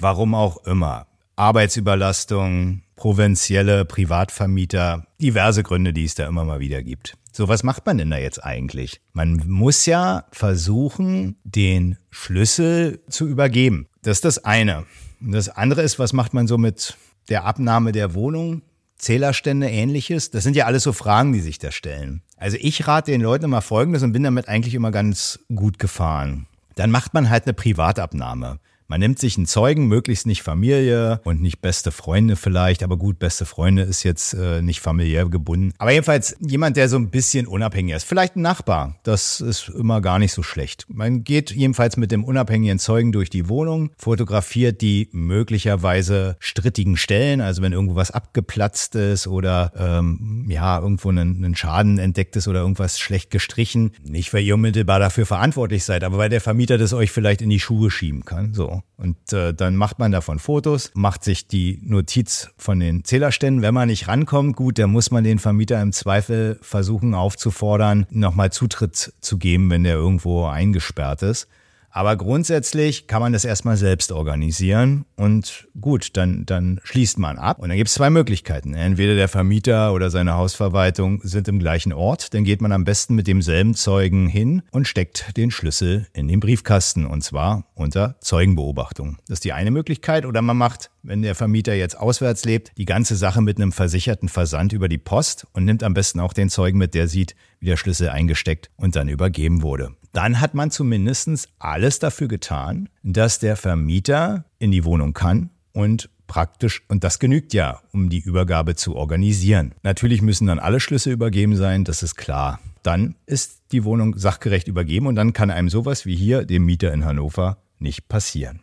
[0.01, 1.07] warum auch immer.
[1.35, 7.15] Arbeitsüberlastung, provinzielle Privatvermieter, diverse Gründe, die es da immer mal wieder gibt.
[7.31, 8.99] So, was macht man denn da jetzt eigentlich?
[9.13, 13.87] Man muss ja versuchen, den Schlüssel zu übergeben.
[14.01, 14.85] Das ist das eine.
[15.21, 16.97] Und das andere ist, was macht man so mit
[17.29, 18.63] der Abnahme der Wohnung?
[18.97, 20.31] Zählerstände, ähnliches?
[20.31, 22.21] Das sind ja alles so Fragen, die sich da stellen.
[22.35, 26.47] Also ich rate den Leuten immer Folgendes und bin damit eigentlich immer ganz gut gefahren.
[26.75, 28.59] Dann macht man halt eine Privatabnahme.
[28.89, 33.19] Man nimmt sich einen Zeugen, möglichst nicht Familie und nicht beste Freunde vielleicht, aber gut,
[33.19, 35.73] beste Freunde ist jetzt äh, nicht familiär gebunden.
[35.77, 38.03] Aber jedenfalls jemand, der so ein bisschen unabhängig ist.
[38.03, 40.87] Vielleicht ein Nachbar, das ist immer gar nicht so schlecht.
[40.89, 47.41] Man geht jedenfalls mit dem unabhängigen Zeugen durch die Wohnung, fotografiert die möglicherweise strittigen Stellen,
[47.41, 52.47] also wenn irgendwo was abgeplatzt ist oder ähm, ja, irgendwo ein, ein Schaden entdeckt ist
[52.47, 53.91] oder irgendwas schlecht gestrichen.
[54.03, 57.51] Nicht, weil ihr unmittelbar dafür verantwortlich seid, aber weil der Vermieter das euch vielleicht in
[57.51, 58.55] die Schuhe schieben kann.
[58.55, 58.78] So.
[58.97, 63.61] Und äh, dann macht man davon Fotos, macht sich die Notiz von den Zählerständen.
[63.61, 68.51] Wenn man nicht rankommt, gut, dann muss man den Vermieter im Zweifel versuchen aufzufordern, nochmal
[68.51, 71.47] Zutritt zu geben, wenn der irgendwo eingesperrt ist.
[71.91, 77.59] Aber grundsätzlich kann man das erstmal selbst organisieren und gut, dann, dann schließt man ab.
[77.59, 78.73] Und dann gibt es zwei Möglichkeiten.
[78.73, 83.15] Entweder der Vermieter oder seine Hausverwaltung sind im gleichen Ort, dann geht man am besten
[83.15, 89.17] mit demselben Zeugen hin und steckt den Schlüssel in den Briefkasten und zwar unter Zeugenbeobachtung.
[89.27, 90.25] Das ist die eine Möglichkeit.
[90.25, 94.29] Oder man macht, wenn der Vermieter jetzt auswärts lebt, die ganze Sache mit einem versicherten
[94.29, 97.65] Versand über die Post und nimmt am besten auch den Zeugen mit, der sieht, wie
[97.65, 103.39] der Schlüssel eingesteckt und dann übergeben wurde dann hat man zumindest alles dafür getan, dass
[103.39, 108.75] der Vermieter in die Wohnung kann und praktisch, und das genügt ja, um die Übergabe
[108.75, 109.73] zu organisieren.
[109.83, 112.59] Natürlich müssen dann alle Schlüsse übergeben sein, das ist klar.
[112.83, 116.93] Dann ist die Wohnung sachgerecht übergeben und dann kann einem sowas wie hier, dem Mieter
[116.93, 118.61] in Hannover, nicht passieren.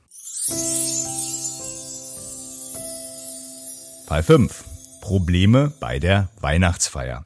[4.07, 4.64] Fall 5.
[5.01, 7.24] Probleme bei der Weihnachtsfeier.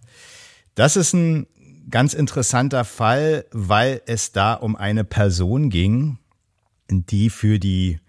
[0.75, 1.47] Das ist ein
[1.91, 6.19] ganz interessanter Fall, weil es da um eine Person ging,
[6.91, 8.01] die für die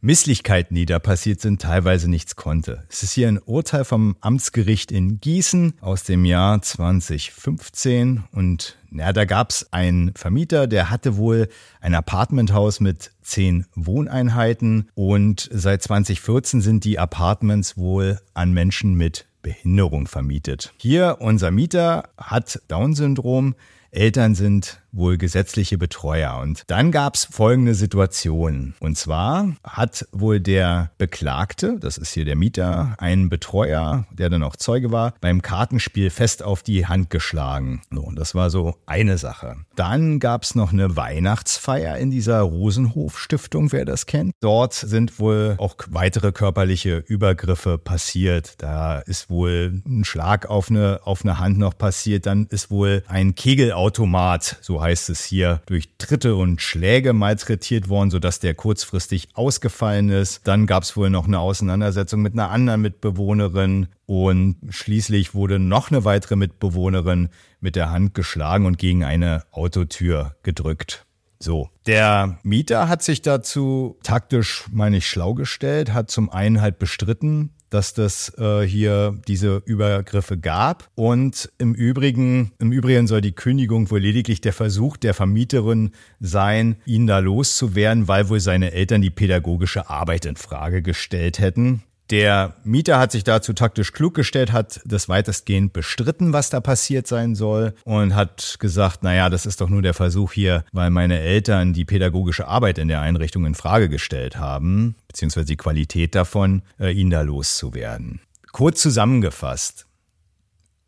[0.00, 2.84] Misslichkeiten, die da passiert sind, teilweise nichts konnte.
[2.88, 9.12] Es ist hier ein Urteil vom Amtsgericht in Gießen aus dem Jahr 2015 und ja,
[9.12, 11.48] da gab es einen Vermieter, der hatte wohl
[11.80, 19.27] ein Apartmenthaus mit zehn Wohneinheiten und seit 2014 sind die Apartments wohl an Menschen mit
[19.42, 20.72] Behinderung vermietet.
[20.78, 23.54] Hier unser Mieter hat Down-Syndrom,
[23.90, 26.38] Eltern sind wohl gesetzliche Betreuer.
[26.42, 28.74] Und dann gab es folgende Situation.
[28.80, 34.42] Und zwar hat wohl der Beklagte, das ist hier der Mieter, einen Betreuer, der dann
[34.42, 37.82] auch Zeuge war, beim Kartenspiel fest auf die Hand geschlagen.
[37.90, 39.56] So, und das war so eine Sache.
[39.76, 44.32] Dann gab es noch eine Weihnachtsfeier in dieser Rosenhof-Stiftung, wer das kennt.
[44.40, 48.54] Dort sind wohl auch weitere körperliche Übergriffe passiert.
[48.58, 52.26] Da ist wohl ein Schlag auf eine, auf eine Hand noch passiert.
[52.26, 58.10] Dann ist wohl ein Kegelautomat, so heißt es hier, durch Tritte und Schläge malträtiert worden,
[58.10, 60.46] sodass der kurzfristig ausgefallen ist.
[60.46, 65.90] Dann gab es wohl noch eine Auseinandersetzung mit einer anderen Mitbewohnerin und schließlich wurde noch
[65.90, 67.28] eine weitere Mitbewohnerin
[67.60, 71.04] mit der Hand geschlagen und gegen eine Autotür gedrückt.
[71.40, 76.80] So, der Mieter hat sich dazu taktisch, meine ich, schlau gestellt, hat zum einen halt
[76.80, 80.88] bestritten, dass das äh, hier diese Übergriffe gab.
[80.94, 86.76] Und im Übrigen, im Übrigen soll die Kündigung wohl lediglich der Versuch der Vermieterin sein,
[86.86, 91.82] ihn da loszuwerden, weil wohl seine Eltern die pädagogische Arbeit in Frage gestellt hätten.
[92.10, 97.06] Der Mieter hat sich dazu taktisch klug gestellt, hat das weitestgehend bestritten, was da passiert
[97.06, 101.20] sein soll und hat gesagt, naja, das ist doch nur der Versuch hier, weil meine
[101.20, 106.62] Eltern die pädagogische Arbeit in der Einrichtung in Frage gestellt haben, beziehungsweise die Qualität davon,
[106.80, 108.20] äh, ihn da loszuwerden.
[108.52, 109.84] Kurz zusammengefasst.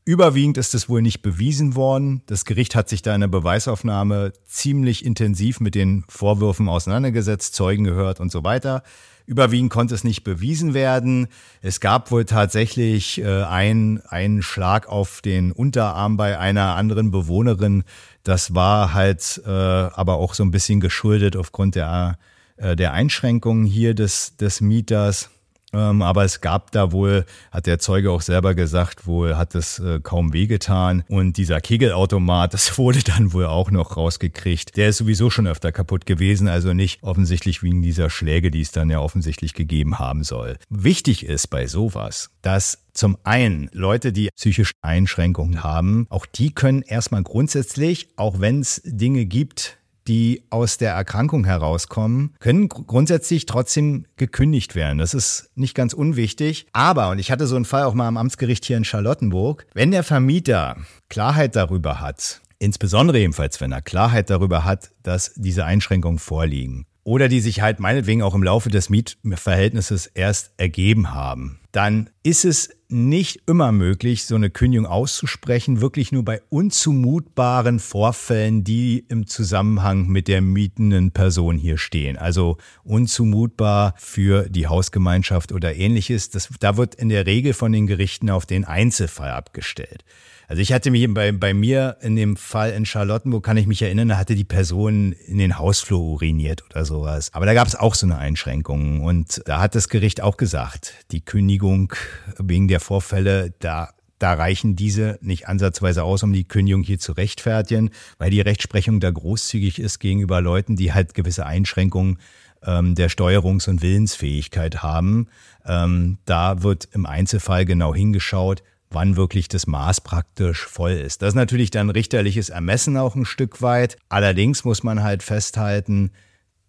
[0.06, 2.22] Überwiegend ist es wohl nicht bewiesen worden.
[2.26, 7.84] Das Gericht hat sich da in der Beweisaufnahme ziemlich intensiv mit den Vorwürfen auseinandergesetzt, Zeugen
[7.84, 8.82] gehört und so weiter.
[9.26, 11.28] Überwiegend konnte es nicht bewiesen werden.
[11.62, 17.84] Es gab wohl tatsächlich äh, ein, einen Schlag auf den Unterarm bei einer anderen Bewohnerin.
[18.22, 22.18] Das war halt äh, aber auch so ein bisschen geschuldet aufgrund der,
[22.56, 25.30] äh, der Einschränkungen hier des, des Mieters.
[25.72, 29.78] Ähm, aber es gab da wohl, hat der Zeuge auch selber gesagt, wohl hat es
[29.78, 31.04] äh, kaum wehgetan.
[31.08, 34.76] Und dieser Kegelautomat, das wurde dann wohl auch noch rausgekriegt.
[34.76, 38.72] Der ist sowieso schon öfter kaputt gewesen, also nicht offensichtlich wegen dieser Schläge, die es
[38.72, 40.56] dann ja offensichtlich gegeben haben soll.
[40.68, 46.82] Wichtig ist bei sowas, dass zum einen Leute, die psychische Einschränkungen haben, auch die können
[46.82, 54.06] erstmal grundsätzlich, auch wenn es Dinge gibt, die aus der Erkrankung herauskommen, können grundsätzlich trotzdem
[54.16, 54.98] gekündigt werden.
[54.98, 56.66] Das ist nicht ganz unwichtig.
[56.72, 59.90] Aber, und ich hatte so einen Fall auch mal am Amtsgericht hier in Charlottenburg, wenn
[59.90, 60.76] der Vermieter
[61.08, 67.28] Klarheit darüber hat, insbesondere ebenfalls, wenn er Klarheit darüber hat, dass diese Einschränkungen vorliegen, oder
[67.28, 72.70] die sich halt meinetwegen auch im Laufe des Mietverhältnisses erst ergeben haben, dann ist es
[72.90, 80.06] nicht immer möglich, so eine Kündigung auszusprechen, wirklich nur bei unzumutbaren Vorfällen, die im Zusammenhang
[80.08, 82.18] mit der mietenden Person hier stehen.
[82.18, 86.30] Also unzumutbar für die Hausgemeinschaft oder ähnliches.
[86.30, 90.04] Das, da wird in der Regel von den Gerichten auf den Einzelfall abgestellt.
[90.50, 93.82] Also ich hatte mich bei, bei mir in dem Fall in Charlottenburg, kann ich mich
[93.82, 97.32] erinnern, da hatte die Person in den Hausflur uriniert oder sowas.
[97.32, 99.04] Aber da gab es auch so eine Einschränkung.
[99.04, 101.92] Und da hat das Gericht auch gesagt, die Kündigung
[102.36, 107.12] wegen der Vorfälle, da da reichen diese nicht ansatzweise aus, um die Kündigung hier zu
[107.12, 112.18] rechtfertigen, weil die Rechtsprechung da großzügig ist gegenüber Leuten, die halt gewisse Einschränkungen
[112.64, 115.28] ähm, der Steuerungs- und Willensfähigkeit haben.
[115.64, 121.22] Ähm, da wird im Einzelfall genau hingeschaut, wann wirklich das Maß praktisch voll ist.
[121.22, 123.96] Das ist natürlich dann richterliches Ermessen auch ein Stück weit.
[124.08, 126.10] Allerdings muss man halt festhalten,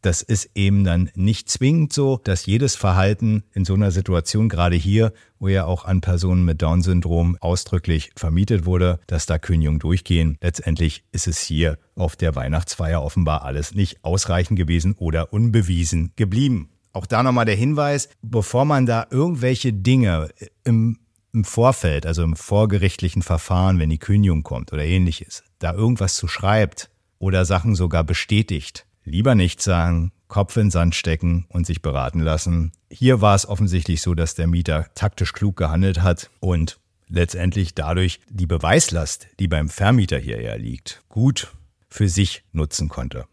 [0.01, 4.75] das ist eben dann nicht zwingend so, dass jedes Verhalten in so einer Situation, gerade
[4.75, 10.37] hier, wo ja auch an Personen mit Down-Syndrom ausdrücklich vermietet wurde, dass da Kündigungen durchgehen.
[10.41, 16.69] Letztendlich ist es hier auf der Weihnachtsfeier offenbar alles nicht ausreichend gewesen oder unbewiesen geblieben.
[16.93, 20.29] Auch da nochmal der Hinweis, bevor man da irgendwelche Dinge
[20.63, 20.97] im
[21.33, 26.27] im Vorfeld, also im vorgerichtlichen Verfahren, wenn die Kündigung kommt oder ähnliches, da irgendwas zu
[26.27, 32.21] schreibt oder Sachen sogar bestätigt, lieber nicht sagen, Kopf in Sand stecken und sich beraten
[32.21, 32.71] lassen.
[32.89, 38.21] Hier war es offensichtlich so, dass der Mieter taktisch klug gehandelt hat und letztendlich dadurch
[38.29, 41.51] die Beweislast, die beim Vermieter hier eher liegt, gut
[41.89, 43.25] für sich nutzen konnte.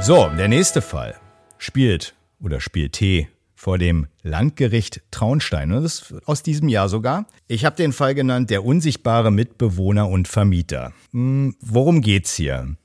[0.00, 1.14] So, der nächste Fall
[1.58, 5.72] spielt oder spielt T vor dem Landgericht Traunstein.
[5.72, 7.26] Und das ist aus diesem Jahr sogar.
[7.46, 10.92] Ich habe den Fall genannt, der unsichtbare Mitbewohner und Vermieter.
[11.12, 12.76] Hm, worum geht's hier?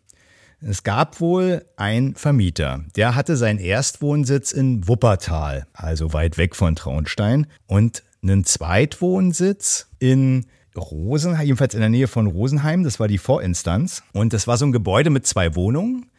[0.61, 6.75] Es gab wohl einen Vermieter, der hatte seinen Erstwohnsitz in Wuppertal, also weit weg von
[6.75, 13.17] Traunstein, und einen Zweitwohnsitz in Rosenheim, jedenfalls in der Nähe von Rosenheim, das war die
[13.17, 14.03] Vorinstanz.
[14.13, 16.11] Und das war so ein Gebäude mit zwei Wohnungen,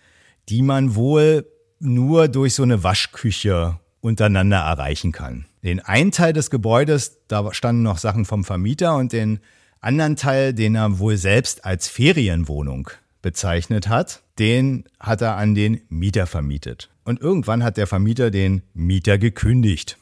[0.48, 1.46] die man wohl
[1.78, 5.46] nur durch so eine Waschküche untereinander erreichen kann.
[5.62, 9.40] Den einen Teil des Gebäudes, da standen noch Sachen vom Vermieter und den
[9.80, 12.90] anderen Teil, den er wohl selbst als Ferienwohnung
[13.22, 16.90] bezeichnet hat, den hat er an den Mieter vermietet.
[17.04, 19.98] Und irgendwann hat der Vermieter den Mieter gekündigt.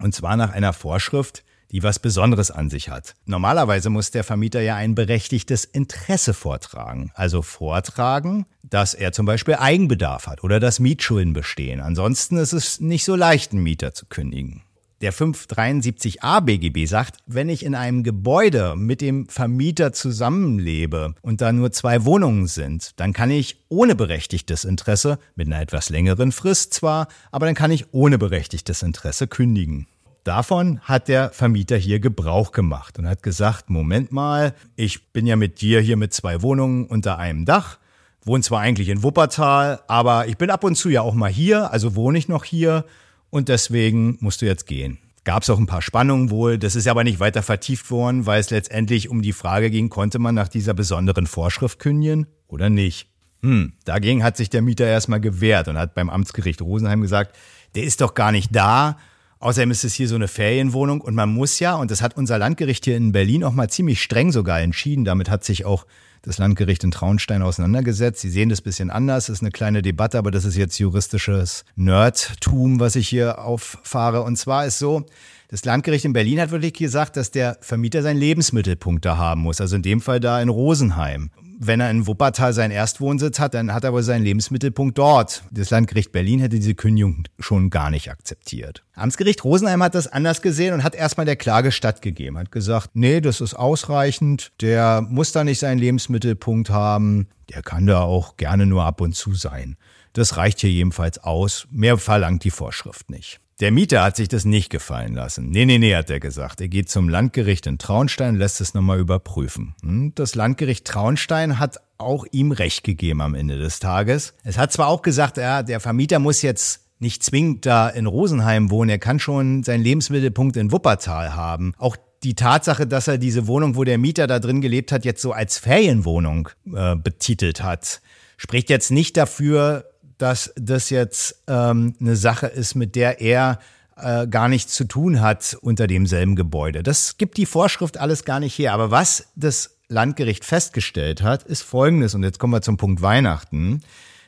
[0.00, 3.14] Und zwar nach einer Vorschrift, die was Besonderes an sich hat.
[3.26, 7.10] Normalerweise muss der Vermieter ja ein berechtigtes Interesse vortragen.
[7.14, 11.80] Also vortragen, dass er zum Beispiel Eigenbedarf hat oder dass Mietschulden bestehen.
[11.80, 14.62] Ansonsten ist es nicht so leicht, einen Mieter zu kündigen.
[15.00, 21.52] Der 573a BGB sagt, wenn ich in einem Gebäude mit dem Vermieter zusammenlebe und da
[21.52, 26.72] nur zwei Wohnungen sind, dann kann ich ohne berechtigtes Interesse, mit einer etwas längeren Frist
[26.72, 29.88] zwar, aber dann kann ich ohne berechtigtes Interesse kündigen.
[30.24, 35.36] Davon hat der Vermieter hier Gebrauch gemacht und hat gesagt, Moment mal, ich bin ja
[35.36, 37.78] mit dir hier mit zwei Wohnungen unter einem Dach,
[38.24, 41.70] wohne zwar eigentlich in Wuppertal, aber ich bin ab und zu ja auch mal hier,
[41.72, 42.86] also wohne ich noch hier
[43.28, 44.96] und deswegen musst du jetzt gehen.
[45.24, 48.40] Gab es auch ein paar Spannungen wohl, das ist aber nicht weiter vertieft worden, weil
[48.40, 53.10] es letztendlich um die Frage ging, konnte man nach dieser besonderen Vorschrift kündigen oder nicht.
[53.42, 57.36] Hm, dagegen hat sich der Mieter erstmal gewehrt und hat beim Amtsgericht Rosenheim gesagt,
[57.74, 58.96] der ist doch gar nicht da
[59.44, 62.38] Außerdem ist es hier so eine Ferienwohnung und man muss ja, und das hat unser
[62.38, 65.84] Landgericht hier in Berlin auch mal ziemlich streng sogar entschieden, damit hat sich auch
[66.22, 68.22] das Landgericht in Traunstein auseinandergesetzt.
[68.22, 71.66] Sie sehen das bisschen anders, das ist eine kleine Debatte, aber das ist jetzt juristisches
[71.76, 74.22] Nerdtum, was ich hier auffahre.
[74.22, 75.04] Und zwar ist so,
[75.48, 79.60] das Landgericht in Berlin hat wirklich gesagt, dass der Vermieter seinen Lebensmittelpunkt da haben muss.
[79.60, 81.28] Also in dem Fall da in Rosenheim.
[81.66, 85.44] Wenn er in Wuppertal seinen Erstwohnsitz hat, dann hat er aber seinen Lebensmittelpunkt dort.
[85.50, 88.84] Das Landgericht Berlin hätte diese Kündigung schon gar nicht akzeptiert.
[88.94, 92.36] Amtsgericht Rosenheim hat das anders gesehen und hat erstmal der Klage stattgegeben.
[92.36, 94.52] Hat gesagt, nee, das ist ausreichend.
[94.60, 97.28] Der muss da nicht seinen Lebensmittelpunkt haben.
[97.48, 99.76] Der kann da auch gerne nur ab und zu sein.
[100.12, 101.66] Das reicht hier jedenfalls aus.
[101.70, 103.40] Mehr verlangt die Vorschrift nicht.
[103.60, 105.50] Der Mieter hat sich das nicht gefallen lassen.
[105.50, 106.60] Nee, nee, nee, hat er gesagt.
[106.60, 109.76] Er geht zum Landgericht in Traunstein, lässt es nochmal überprüfen.
[109.82, 114.34] Hm, das Landgericht Traunstein hat auch ihm Recht gegeben am Ende des Tages.
[114.42, 118.70] Es hat zwar auch gesagt, ja, der Vermieter muss jetzt nicht zwingend da in Rosenheim
[118.70, 121.74] wohnen, er kann schon seinen Lebensmittelpunkt in Wuppertal haben.
[121.78, 125.22] Auch die Tatsache, dass er diese Wohnung, wo der Mieter da drin gelebt hat, jetzt
[125.22, 128.00] so als Ferienwohnung äh, betitelt hat,
[128.36, 129.84] spricht jetzt nicht dafür,
[130.18, 133.58] dass das jetzt ähm, eine Sache ist, mit der er
[133.96, 136.82] äh, gar nichts zu tun hat unter demselben Gebäude.
[136.82, 138.72] Das gibt die Vorschrift alles gar nicht her.
[138.72, 142.14] Aber was das Landgericht festgestellt hat, ist Folgendes.
[142.14, 143.82] Und jetzt kommen wir zum Punkt Weihnachten.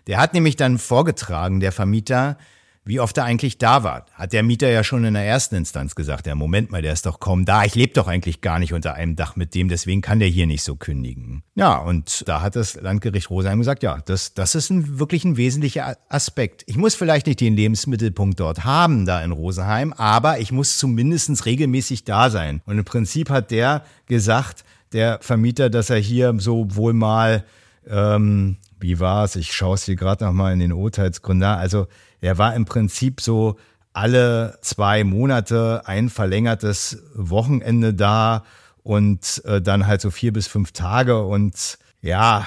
[0.07, 2.39] Der hat nämlich dann vorgetragen, der Vermieter,
[2.87, 4.07] wie oft er eigentlich da war.
[4.15, 7.05] Hat der Mieter ja schon in der ersten Instanz gesagt, ja, Moment mal, der ist
[7.05, 7.65] doch kaum da.
[7.65, 10.47] Ich lebe doch eigentlich gar nicht unter einem Dach mit dem, deswegen kann der hier
[10.47, 11.43] nicht so kündigen.
[11.57, 15.37] Ja, und da hat das Landgericht Rosheim gesagt, ja, das, das ist ein, wirklich ein
[15.37, 16.63] wesentlicher Aspekt.
[16.67, 21.45] Ich muss vielleicht nicht den Lebensmittelpunkt dort haben, da in Rosenheim, aber ich muss zumindest
[21.45, 22.63] regelmäßig da sein.
[22.67, 27.45] Und im Prinzip hat der gesagt, der Vermieter, dass er hier so wohl mal,
[27.89, 29.35] ähm, wie war es?
[29.35, 31.49] Ich schaue es hier gerade nochmal in den Urteilsgründen.
[31.49, 31.89] Also
[32.21, 33.57] er war im Prinzip so
[33.93, 38.45] alle zwei Monate ein verlängertes Wochenende da
[38.83, 41.23] und äh, dann halt so vier bis fünf Tage.
[41.23, 42.47] Und ja,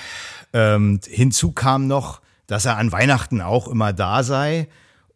[0.54, 4.68] ähm, hinzu kam noch, dass er an Weihnachten auch immer da sei.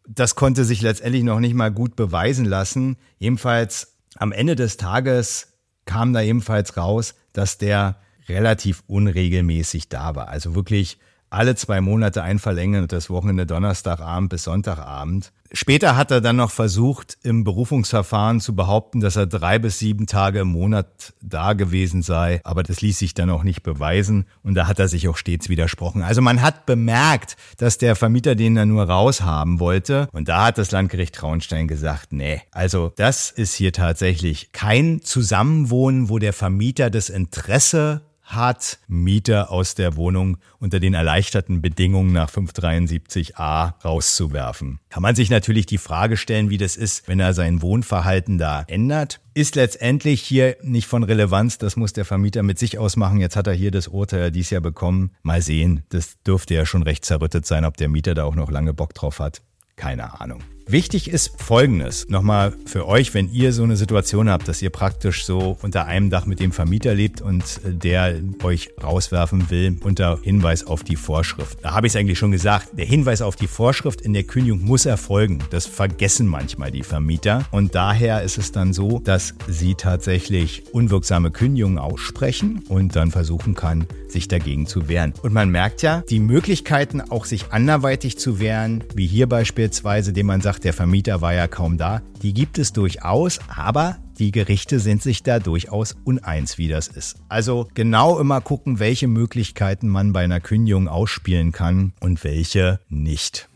[0.06, 2.96] Das konnte sich letztendlich noch nicht mal gut beweisen lassen.
[3.18, 5.54] Jedenfalls am Ende des Tages
[5.86, 7.96] kam da ebenfalls raus, dass der
[8.28, 10.28] relativ unregelmäßig da war.
[10.28, 10.98] Also wirklich
[11.34, 15.32] alle zwei Monate ein verlängertes Wochenende Donnerstagabend bis Sonntagabend.
[15.56, 20.06] Später hat er dann noch versucht, im Berufungsverfahren zu behaupten, dass er drei bis sieben
[20.08, 24.54] Tage im Monat da gewesen sei, aber das ließ sich dann auch nicht beweisen und
[24.54, 26.02] da hat er sich auch stets widersprochen.
[26.02, 30.58] Also man hat bemerkt, dass der Vermieter den dann nur raushaben wollte und da hat
[30.58, 36.90] das Landgericht Traunstein gesagt, nee, also das ist hier tatsächlich kein Zusammenwohnen, wo der Vermieter
[36.90, 44.80] das Interesse hat, Mieter aus der Wohnung unter den erleichterten Bedingungen nach 573a rauszuwerfen.
[44.88, 48.64] Kann man sich natürlich die Frage stellen, wie das ist, wenn er sein Wohnverhalten da
[48.66, 49.20] ändert.
[49.34, 53.20] Ist letztendlich hier nicht von Relevanz, das muss der Vermieter mit sich ausmachen.
[53.20, 55.10] Jetzt hat er hier das Urteil dies Jahr bekommen.
[55.22, 58.50] Mal sehen, das dürfte ja schon recht zerrüttet sein, ob der Mieter da auch noch
[58.50, 59.42] lange Bock drauf hat.
[59.76, 60.42] Keine Ahnung.
[60.66, 65.26] Wichtig ist Folgendes, nochmal für euch, wenn ihr so eine Situation habt, dass ihr praktisch
[65.26, 70.66] so unter einem Dach mit dem Vermieter lebt und der euch rauswerfen will, unter Hinweis
[70.66, 71.58] auf die Vorschrift.
[71.60, 74.62] Da habe ich es eigentlich schon gesagt, der Hinweis auf die Vorschrift in der Kündigung
[74.62, 75.40] muss erfolgen.
[75.50, 81.30] Das vergessen manchmal die Vermieter und daher ist es dann so, dass sie tatsächlich unwirksame
[81.30, 85.12] Kündigungen aussprechen und dann versuchen kann, sich dagegen zu wehren.
[85.22, 90.26] Und man merkt ja, die Möglichkeiten auch sich anderweitig zu wehren, wie hier beispielsweise, dem
[90.26, 92.00] man sagt, der Vermieter war ja kaum da.
[92.22, 97.16] Die gibt es durchaus, aber die Gerichte sind sich da durchaus uneins, wie das ist.
[97.28, 103.48] Also genau immer gucken, welche Möglichkeiten man bei einer Kündigung ausspielen kann und welche nicht.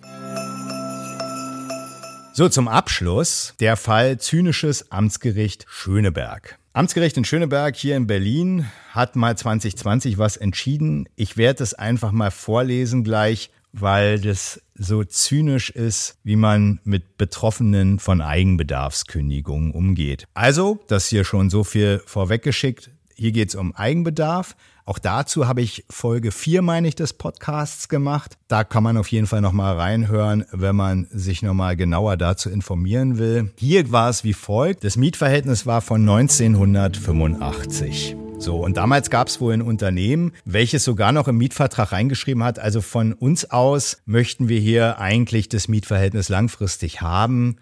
[2.35, 6.59] So, zum Abschluss der Fall Zynisches Amtsgericht Schöneberg.
[6.79, 11.09] Amtsgericht in Schöneberg hier in Berlin hat mal 2020 was entschieden.
[11.17, 17.19] Ich werde es einfach mal vorlesen gleich weil das so zynisch ist, wie man mit
[17.19, 20.27] Betroffenen von Eigenbedarfskündigungen umgeht.
[20.35, 22.91] Also, das hier schon so viel vorweggeschickt.
[23.15, 24.57] Hier geht es um Eigenbedarf.
[24.89, 28.39] Auch dazu habe ich Folge 4, meine ich, des Podcasts gemacht.
[28.49, 33.19] Da kann man auf jeden Fall nochmal reinhören, wenn man sich nochmal genauer dazu informieren
[33.19, 33.53] will.
[33.59, 34.85] Hier war es wie folgt.
[34.85, 38.17] Das Mietverhältnis war von 1985.
[38.39, 42.59] So, und damals gab es wohl ein Unternehmen, welches sogar noch im Mietvertrag reingeschrieben hat,
[42.59, 47.59] also von uns aus möchten wir hier eigentlich das Mietverhältnis langfristig haben.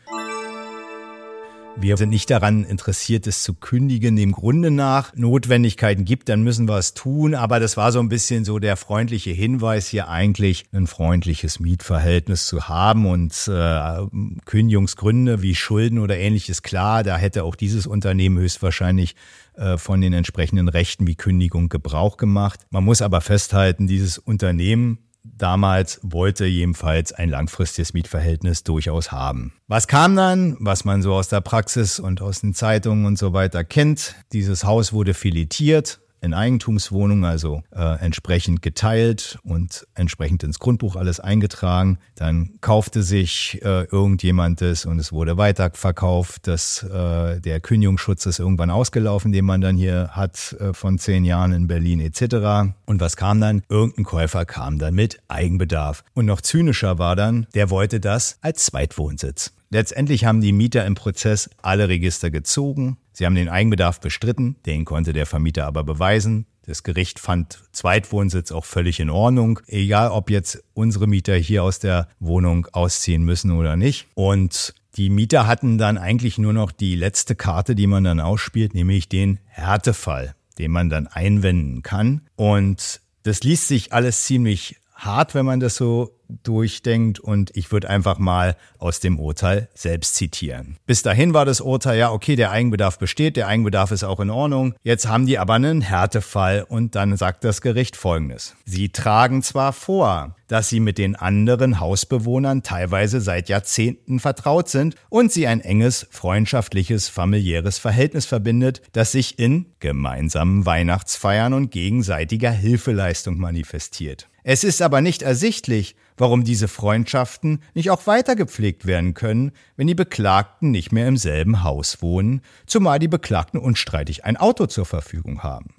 [1.78, 4.16] Wir sind nicht daran interessiert, es zu kündigen.
[4.16, 7.34] Dem Grunde nach Notwendigkeiten gibt, dann müssen wir es tun.
[7.34, 12.46] Aber das war so ein bisschen so der freundliche Hinweis, hier eigentlich ein freundliches Mietverhältnis
[12.46, 14.06] zu haben und äh,
[14.46, 17.02] Kündigungsgründe wie Schulden oder ähnliches klar.
[17.02, 19.14] Da hätte auch dieses Unternehmen höchstwahrscheinlich
[19.54, 22.60] äh, von den entsprechenden Rechten wie Kündigung Gebrauch gemacht.
[22.70, 25.05] Man muss aber festhalten, dieses Unternehmen
[25.36, 29.52] damals wollte jedenfalls ein langfristiges Mietverhältnis durchaus haben.
[29.66, 33.32] Was kam dann, was man so aus der Praxis und aus den Zeitungen und so
[33.32, 34.14] weiter kennt?
[34.32, 41.20] Dieses Haus wurde filetiert, in Eigentumswohnung, also äh, entsprechend geteilt und entsprechend ins Grundbuch alles
[41.20, 41.98] eingetragen.
[42.14, 46.46] Dann kaufte sich äh, irgendjemand das und es wurde weiterverkauft.
[46.46, 51.24] Das, äh, der Kündigungsschutz ist irgendwann ausgelaufen, den man dann hier hat äh, von zehn
[51.24, 52.72] Jahren in Berlin etc.
[52.86, 53.62] Und was kam dann?
[53.68, 56.04] Irgendein Käufer kam dann mit Eigenbedarf.
[56.14, 59.52] Und noch zynischer war dann, der wollte das als Zweitwohnsitz.
[59.70, 62.98] Letztendlich haben die Mieter im Prozess alle Register gezogen.
[63.16, 66.44] Sie haben den Eigenbedarf bestritten, den konnte der Vermieter aber beweisen.
[66.66, 71.78] Das Gericht fand Zweitwohnsitz auch völlig in Ordnung, egal ob jetzt unsere Mieter hier aus
[71.78, 74.06] der Wohnung ausziehen müssen oder nicht.
[74.12, 78.74] Und die Mieter hatten dann eigentlich nur noch die letzte Karte, die man dann ausspielt,
[78.74, 82.20] nämlich den Härtefall, den man dann einwenden kann.
[82.36, 87.88] Und das liest sich alles ziemlich hart, wenn man das so durchdenkt und ich würde
[87.88, 90.76] einfach mal aus dem Urteil selbst zitieren.
[90.86, 94.30] Bis dahin war das Urteil, ja, okay, der Eigenbedarf besteht, der Eigenbedarf ist auch in
[94.30, 94.74] Ordnung.
[94.82, 98.56] Jetzt haben die aber einen Härtefall und dann sagt das Gericht Folgendes.
[98.64, 104.94] Sie tragen zwar vor, dass sie mit den anderen Hausbewohnern teilweise seit Jahrzehnten vertraut sind
[105.08, 112.50] und sie ein enges, freundschaftliches, familiäres Verhältnis verbindet, das sich in gemeinsamen Weihnachtsfeiern und gegenseitiger
[112.50, 114.28] Hilfeleistung manifestiert.
[114.48, 119.88] Es ist aber nicht ersichtlich, warum diese Freundschaften nicht auch weiter gepflegt werden können, wenn
[119.88, 124.86] die Beklagten nicht mehr im selben Haus wohnen, zumal die Beklagten unstreitig ein Auto zur
[124.86, 125.74] Verfügung haben.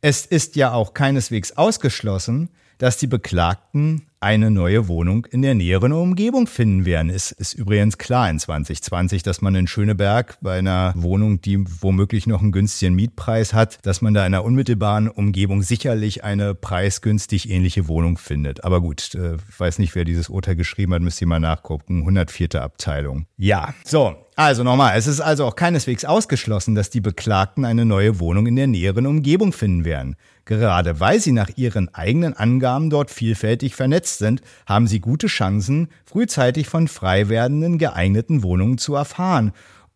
[0.00, 5.92] Es ist ja auch keineswegs ausgeschlossen, dass die Beklagten eine neue Wohnung in der näheren
[5.92, 7.10] Umgebung finden werden.
[7.10, 12.26] Es ist übrigens klar in 2020, dass man in Schöneberg bei einer Wohnung, die womöglich
[12.26, 17.50] noch einen günstigen Mietpreis hat, dass man da in einer unmittelbaren Umgebung sicherlich eine preisgünstig
[17.50, 18.64] ähnliche Wohnung findet.
[18.64, 21.98] Aber gut, äh, weiß nicht, wer dieses Urteil geschrieben hat, müsst ihr mal nachgucken.
[21.98, 22.62] 104.
[22.62, 23.26] Abteilung.
[23.36, 28.18] Ja, so, also nochmal, es ist also auch keineswegs ausgeschlossen, dass die Beklagten eine neue
[28.18, 30.16] Wohnung in der näheren Umgebung finden werden.
[30.44, 35.88] Gerade weil sie nach ihren eigenen Angaben dort vielfältig vernetzt sind, haben sie gute Chancen,
[36.04, 39.52] frühzeitig von frei werdenden geeigneten Wohnungen zu erfahren,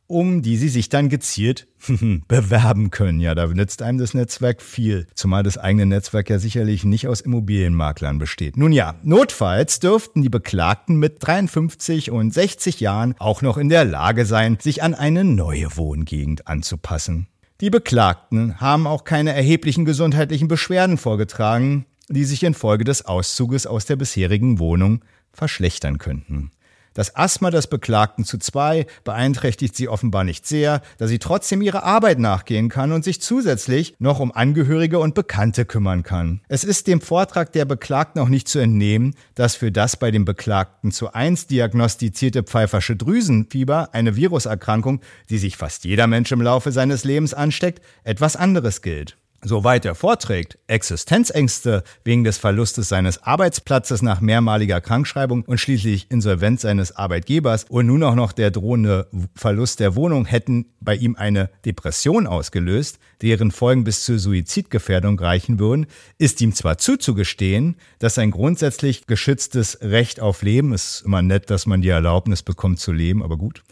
[0.07, 1.69] um die sie sich dann gezielt
[2.29, 3.21] bewerben können.
[3.21, 7.21] Ja, da nützt einem das Netzwerk viel, zumal das eigene Netzwerk ja sicherlich nicht aus
[7.21, 8.57] Immobilienmaklern besteht.
[8.57, 13.85] Nun ja, notfalls dürften die Beklagten mit 53 und 60 Jahren auch noch in der
[13.85, 17.29] Lage sein, sich an eine neue Wohngegend anzupassen.
[17.61, 23.85] Die Beklagten haben auch keine erheblichen gesundheitlichen Beschwerden vorgetragen, die sich infolge des Auszuges aus
[23.85, 26.53] der bisherigen Wohnung verschlechtern könnten.
[26.99, 31.85] Das Asthma des Beklagten zu zwei beeinträchtigt sie offenbar nicht sehr, da sie trotzdem ihrer
[31.85, 36.41] Arbeit nachgehen kann und sich zusätzlich noch um Angehörige und Bekannte kümmern kann.
[36.49, 40.25] Es ist dem Vortrag der Beklagten auch nicht zu entnehmen, dass für das bei dem
[40.25, 46.73] Beklagten zu eins diagnostizierte pfeifersche Drüsenfieber, eine Viruserkrankung, die sich fast jeder Mensch im Laufe
[46.73, 49.18] seines Lebens ansteckt, etwas anderes gilt.
[49.41, 56.63] Soweit er vorträgt, Existenzängste wegen des Verlustes seines Arbeitsplatzes nach mehrmaliger Krankschreibung und schließlich Insolvenz
[56.63, 61.51] seines Arbeitgebers und nun auch noch der drohende Verlust der Wohnung hätten bei ihm eine
[61.65, 65.87] Depression ausgelöst, deren Folgen bis zur Suizidgefährdung reichen würden,
[66.19, 71.65] ist ihm zwar zuzugestehen, dass sein grundsätzlich geschütztes Recht auf Leben, ist immer nett, dass
[71.65, 73.63] man die Erlaubnis bekommt zu leben, aber gut,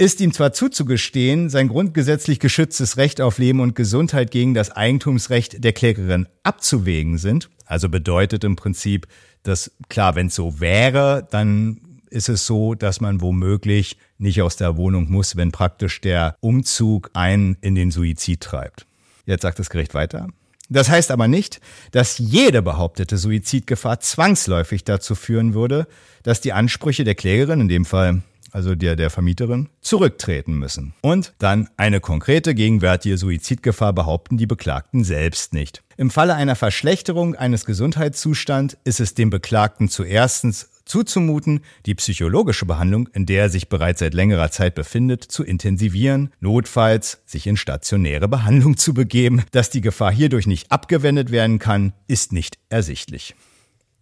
[0.00, 5.62] ist ihm zwar zuzugestehen, sein grundgesetzlich geschütztes Recht auf Leben und Gesundheit gegen das Eigentumsrecht
[5.62, 7.50] der Klägerin abzuwägen sind.
[7.66, 9.06] Also bedeutet im Prinzip,
[9.42, 14.56] dass klar, wenn es so wäre, dann ist es so, dass man womöglich nicht aus
[14.56, 18.86] der Wohnung muss, wenn praktisch der Umzug einen in den Suizid treibt.
[19.26, 20.28] Jetzt sagt das Gericht weiter.
[20.70, 25.86] Das heißt aber nicht, dass jede behauptete Suizidgefahr zwangsläufig dazu führen würde,
[26.22, 28.22] dass die Ansprüche der Klägerin, in dem Fall
[28.52, 30.94] also der der Vermieterin, zurücktreten müssen.
[31.02, 35.82] Und dann eine konkrete gegenwärtige Suizidgefahr behaupten die Beklagten selbst nicht.
[35.96, 43.08] Im Falle einer Verschlechterung eines Gesundheitszustands ist es dem Beklagten zuerstens zuzumuten, die psychologische Behandlung,
[43.12, 48.28] in der er sich bereits seit längerer Zeit befindet, zu intensivieren, notfalls sich in stationäre
[48.28, 49.44] Behandlung zu begeben.
[49.52, 53.36] Dass die Gefahr hierdurch nicht abgewendet werden kann, ist nicht ersichtlich.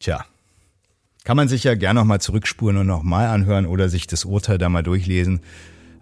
[0.00, 0.24] Tja,
[1.28, 4.70] kann man sich ja gerne nochmal zurückspuren und nochmal anhören oder sich das Urteil da
[4.70, 5.40] mal durchlesen.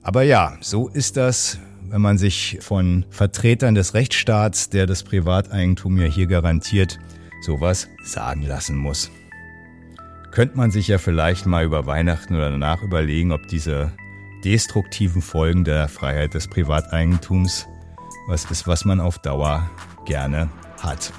[0.01, 1.59] Aber ja, so ist das,
[1.89, 7.01] wenn man sich von Vertretern des Rechtsstaats, der das Privateigentum ja hier garantiert,
[7.45, 9.11] sowas sagen lassen muss.
[10.31, 13.91] Könnte man sich ja vielleicht mal über Weihnachten oder danach überlegen, ob diese
[14.45, 17.67] destruktiven Folgen der Freiheit des Privateigentums
[18.29, 19.69] was ist, was man auf Dauer
[20.05, 20.51] gerne
[20.81, 21.13] hat.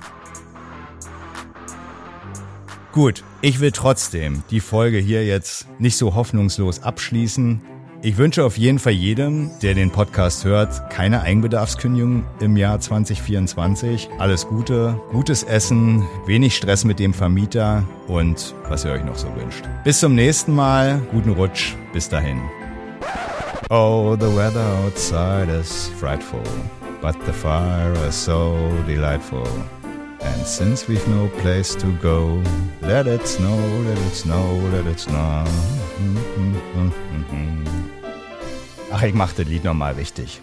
[2.98, 7.62] Gut, ich will trotzdem die Folge hier jetzt nicht so hoffnungslos abschließen.
[8.02, 14.10] Ich wünsche auf jeden Fall jedem, der den Podcast hört, keine Eigenbedarfskündigung im Jahr 2024.
[14.18, 19.28] Alles Gute, gutes Essen, wenig Stress mit dem Vermieter und was ihr euch noch so
[19.36, 19.64] wünscht.
[19.84, 22.42] Bis zum nächsten Mal, guten Rutsch, bis dahin.
[23.70, 26.42] Oh, the weather outside is frightful,
[27.00, 29.48] but the fire is so delightful.
[30.34, 32.42] And since we've no place to go,
[32.82, 35.44] let it snow, let it snow, let it snow.
[38.92, 40.42] Ach, ich mach das Lied nochmal richtig.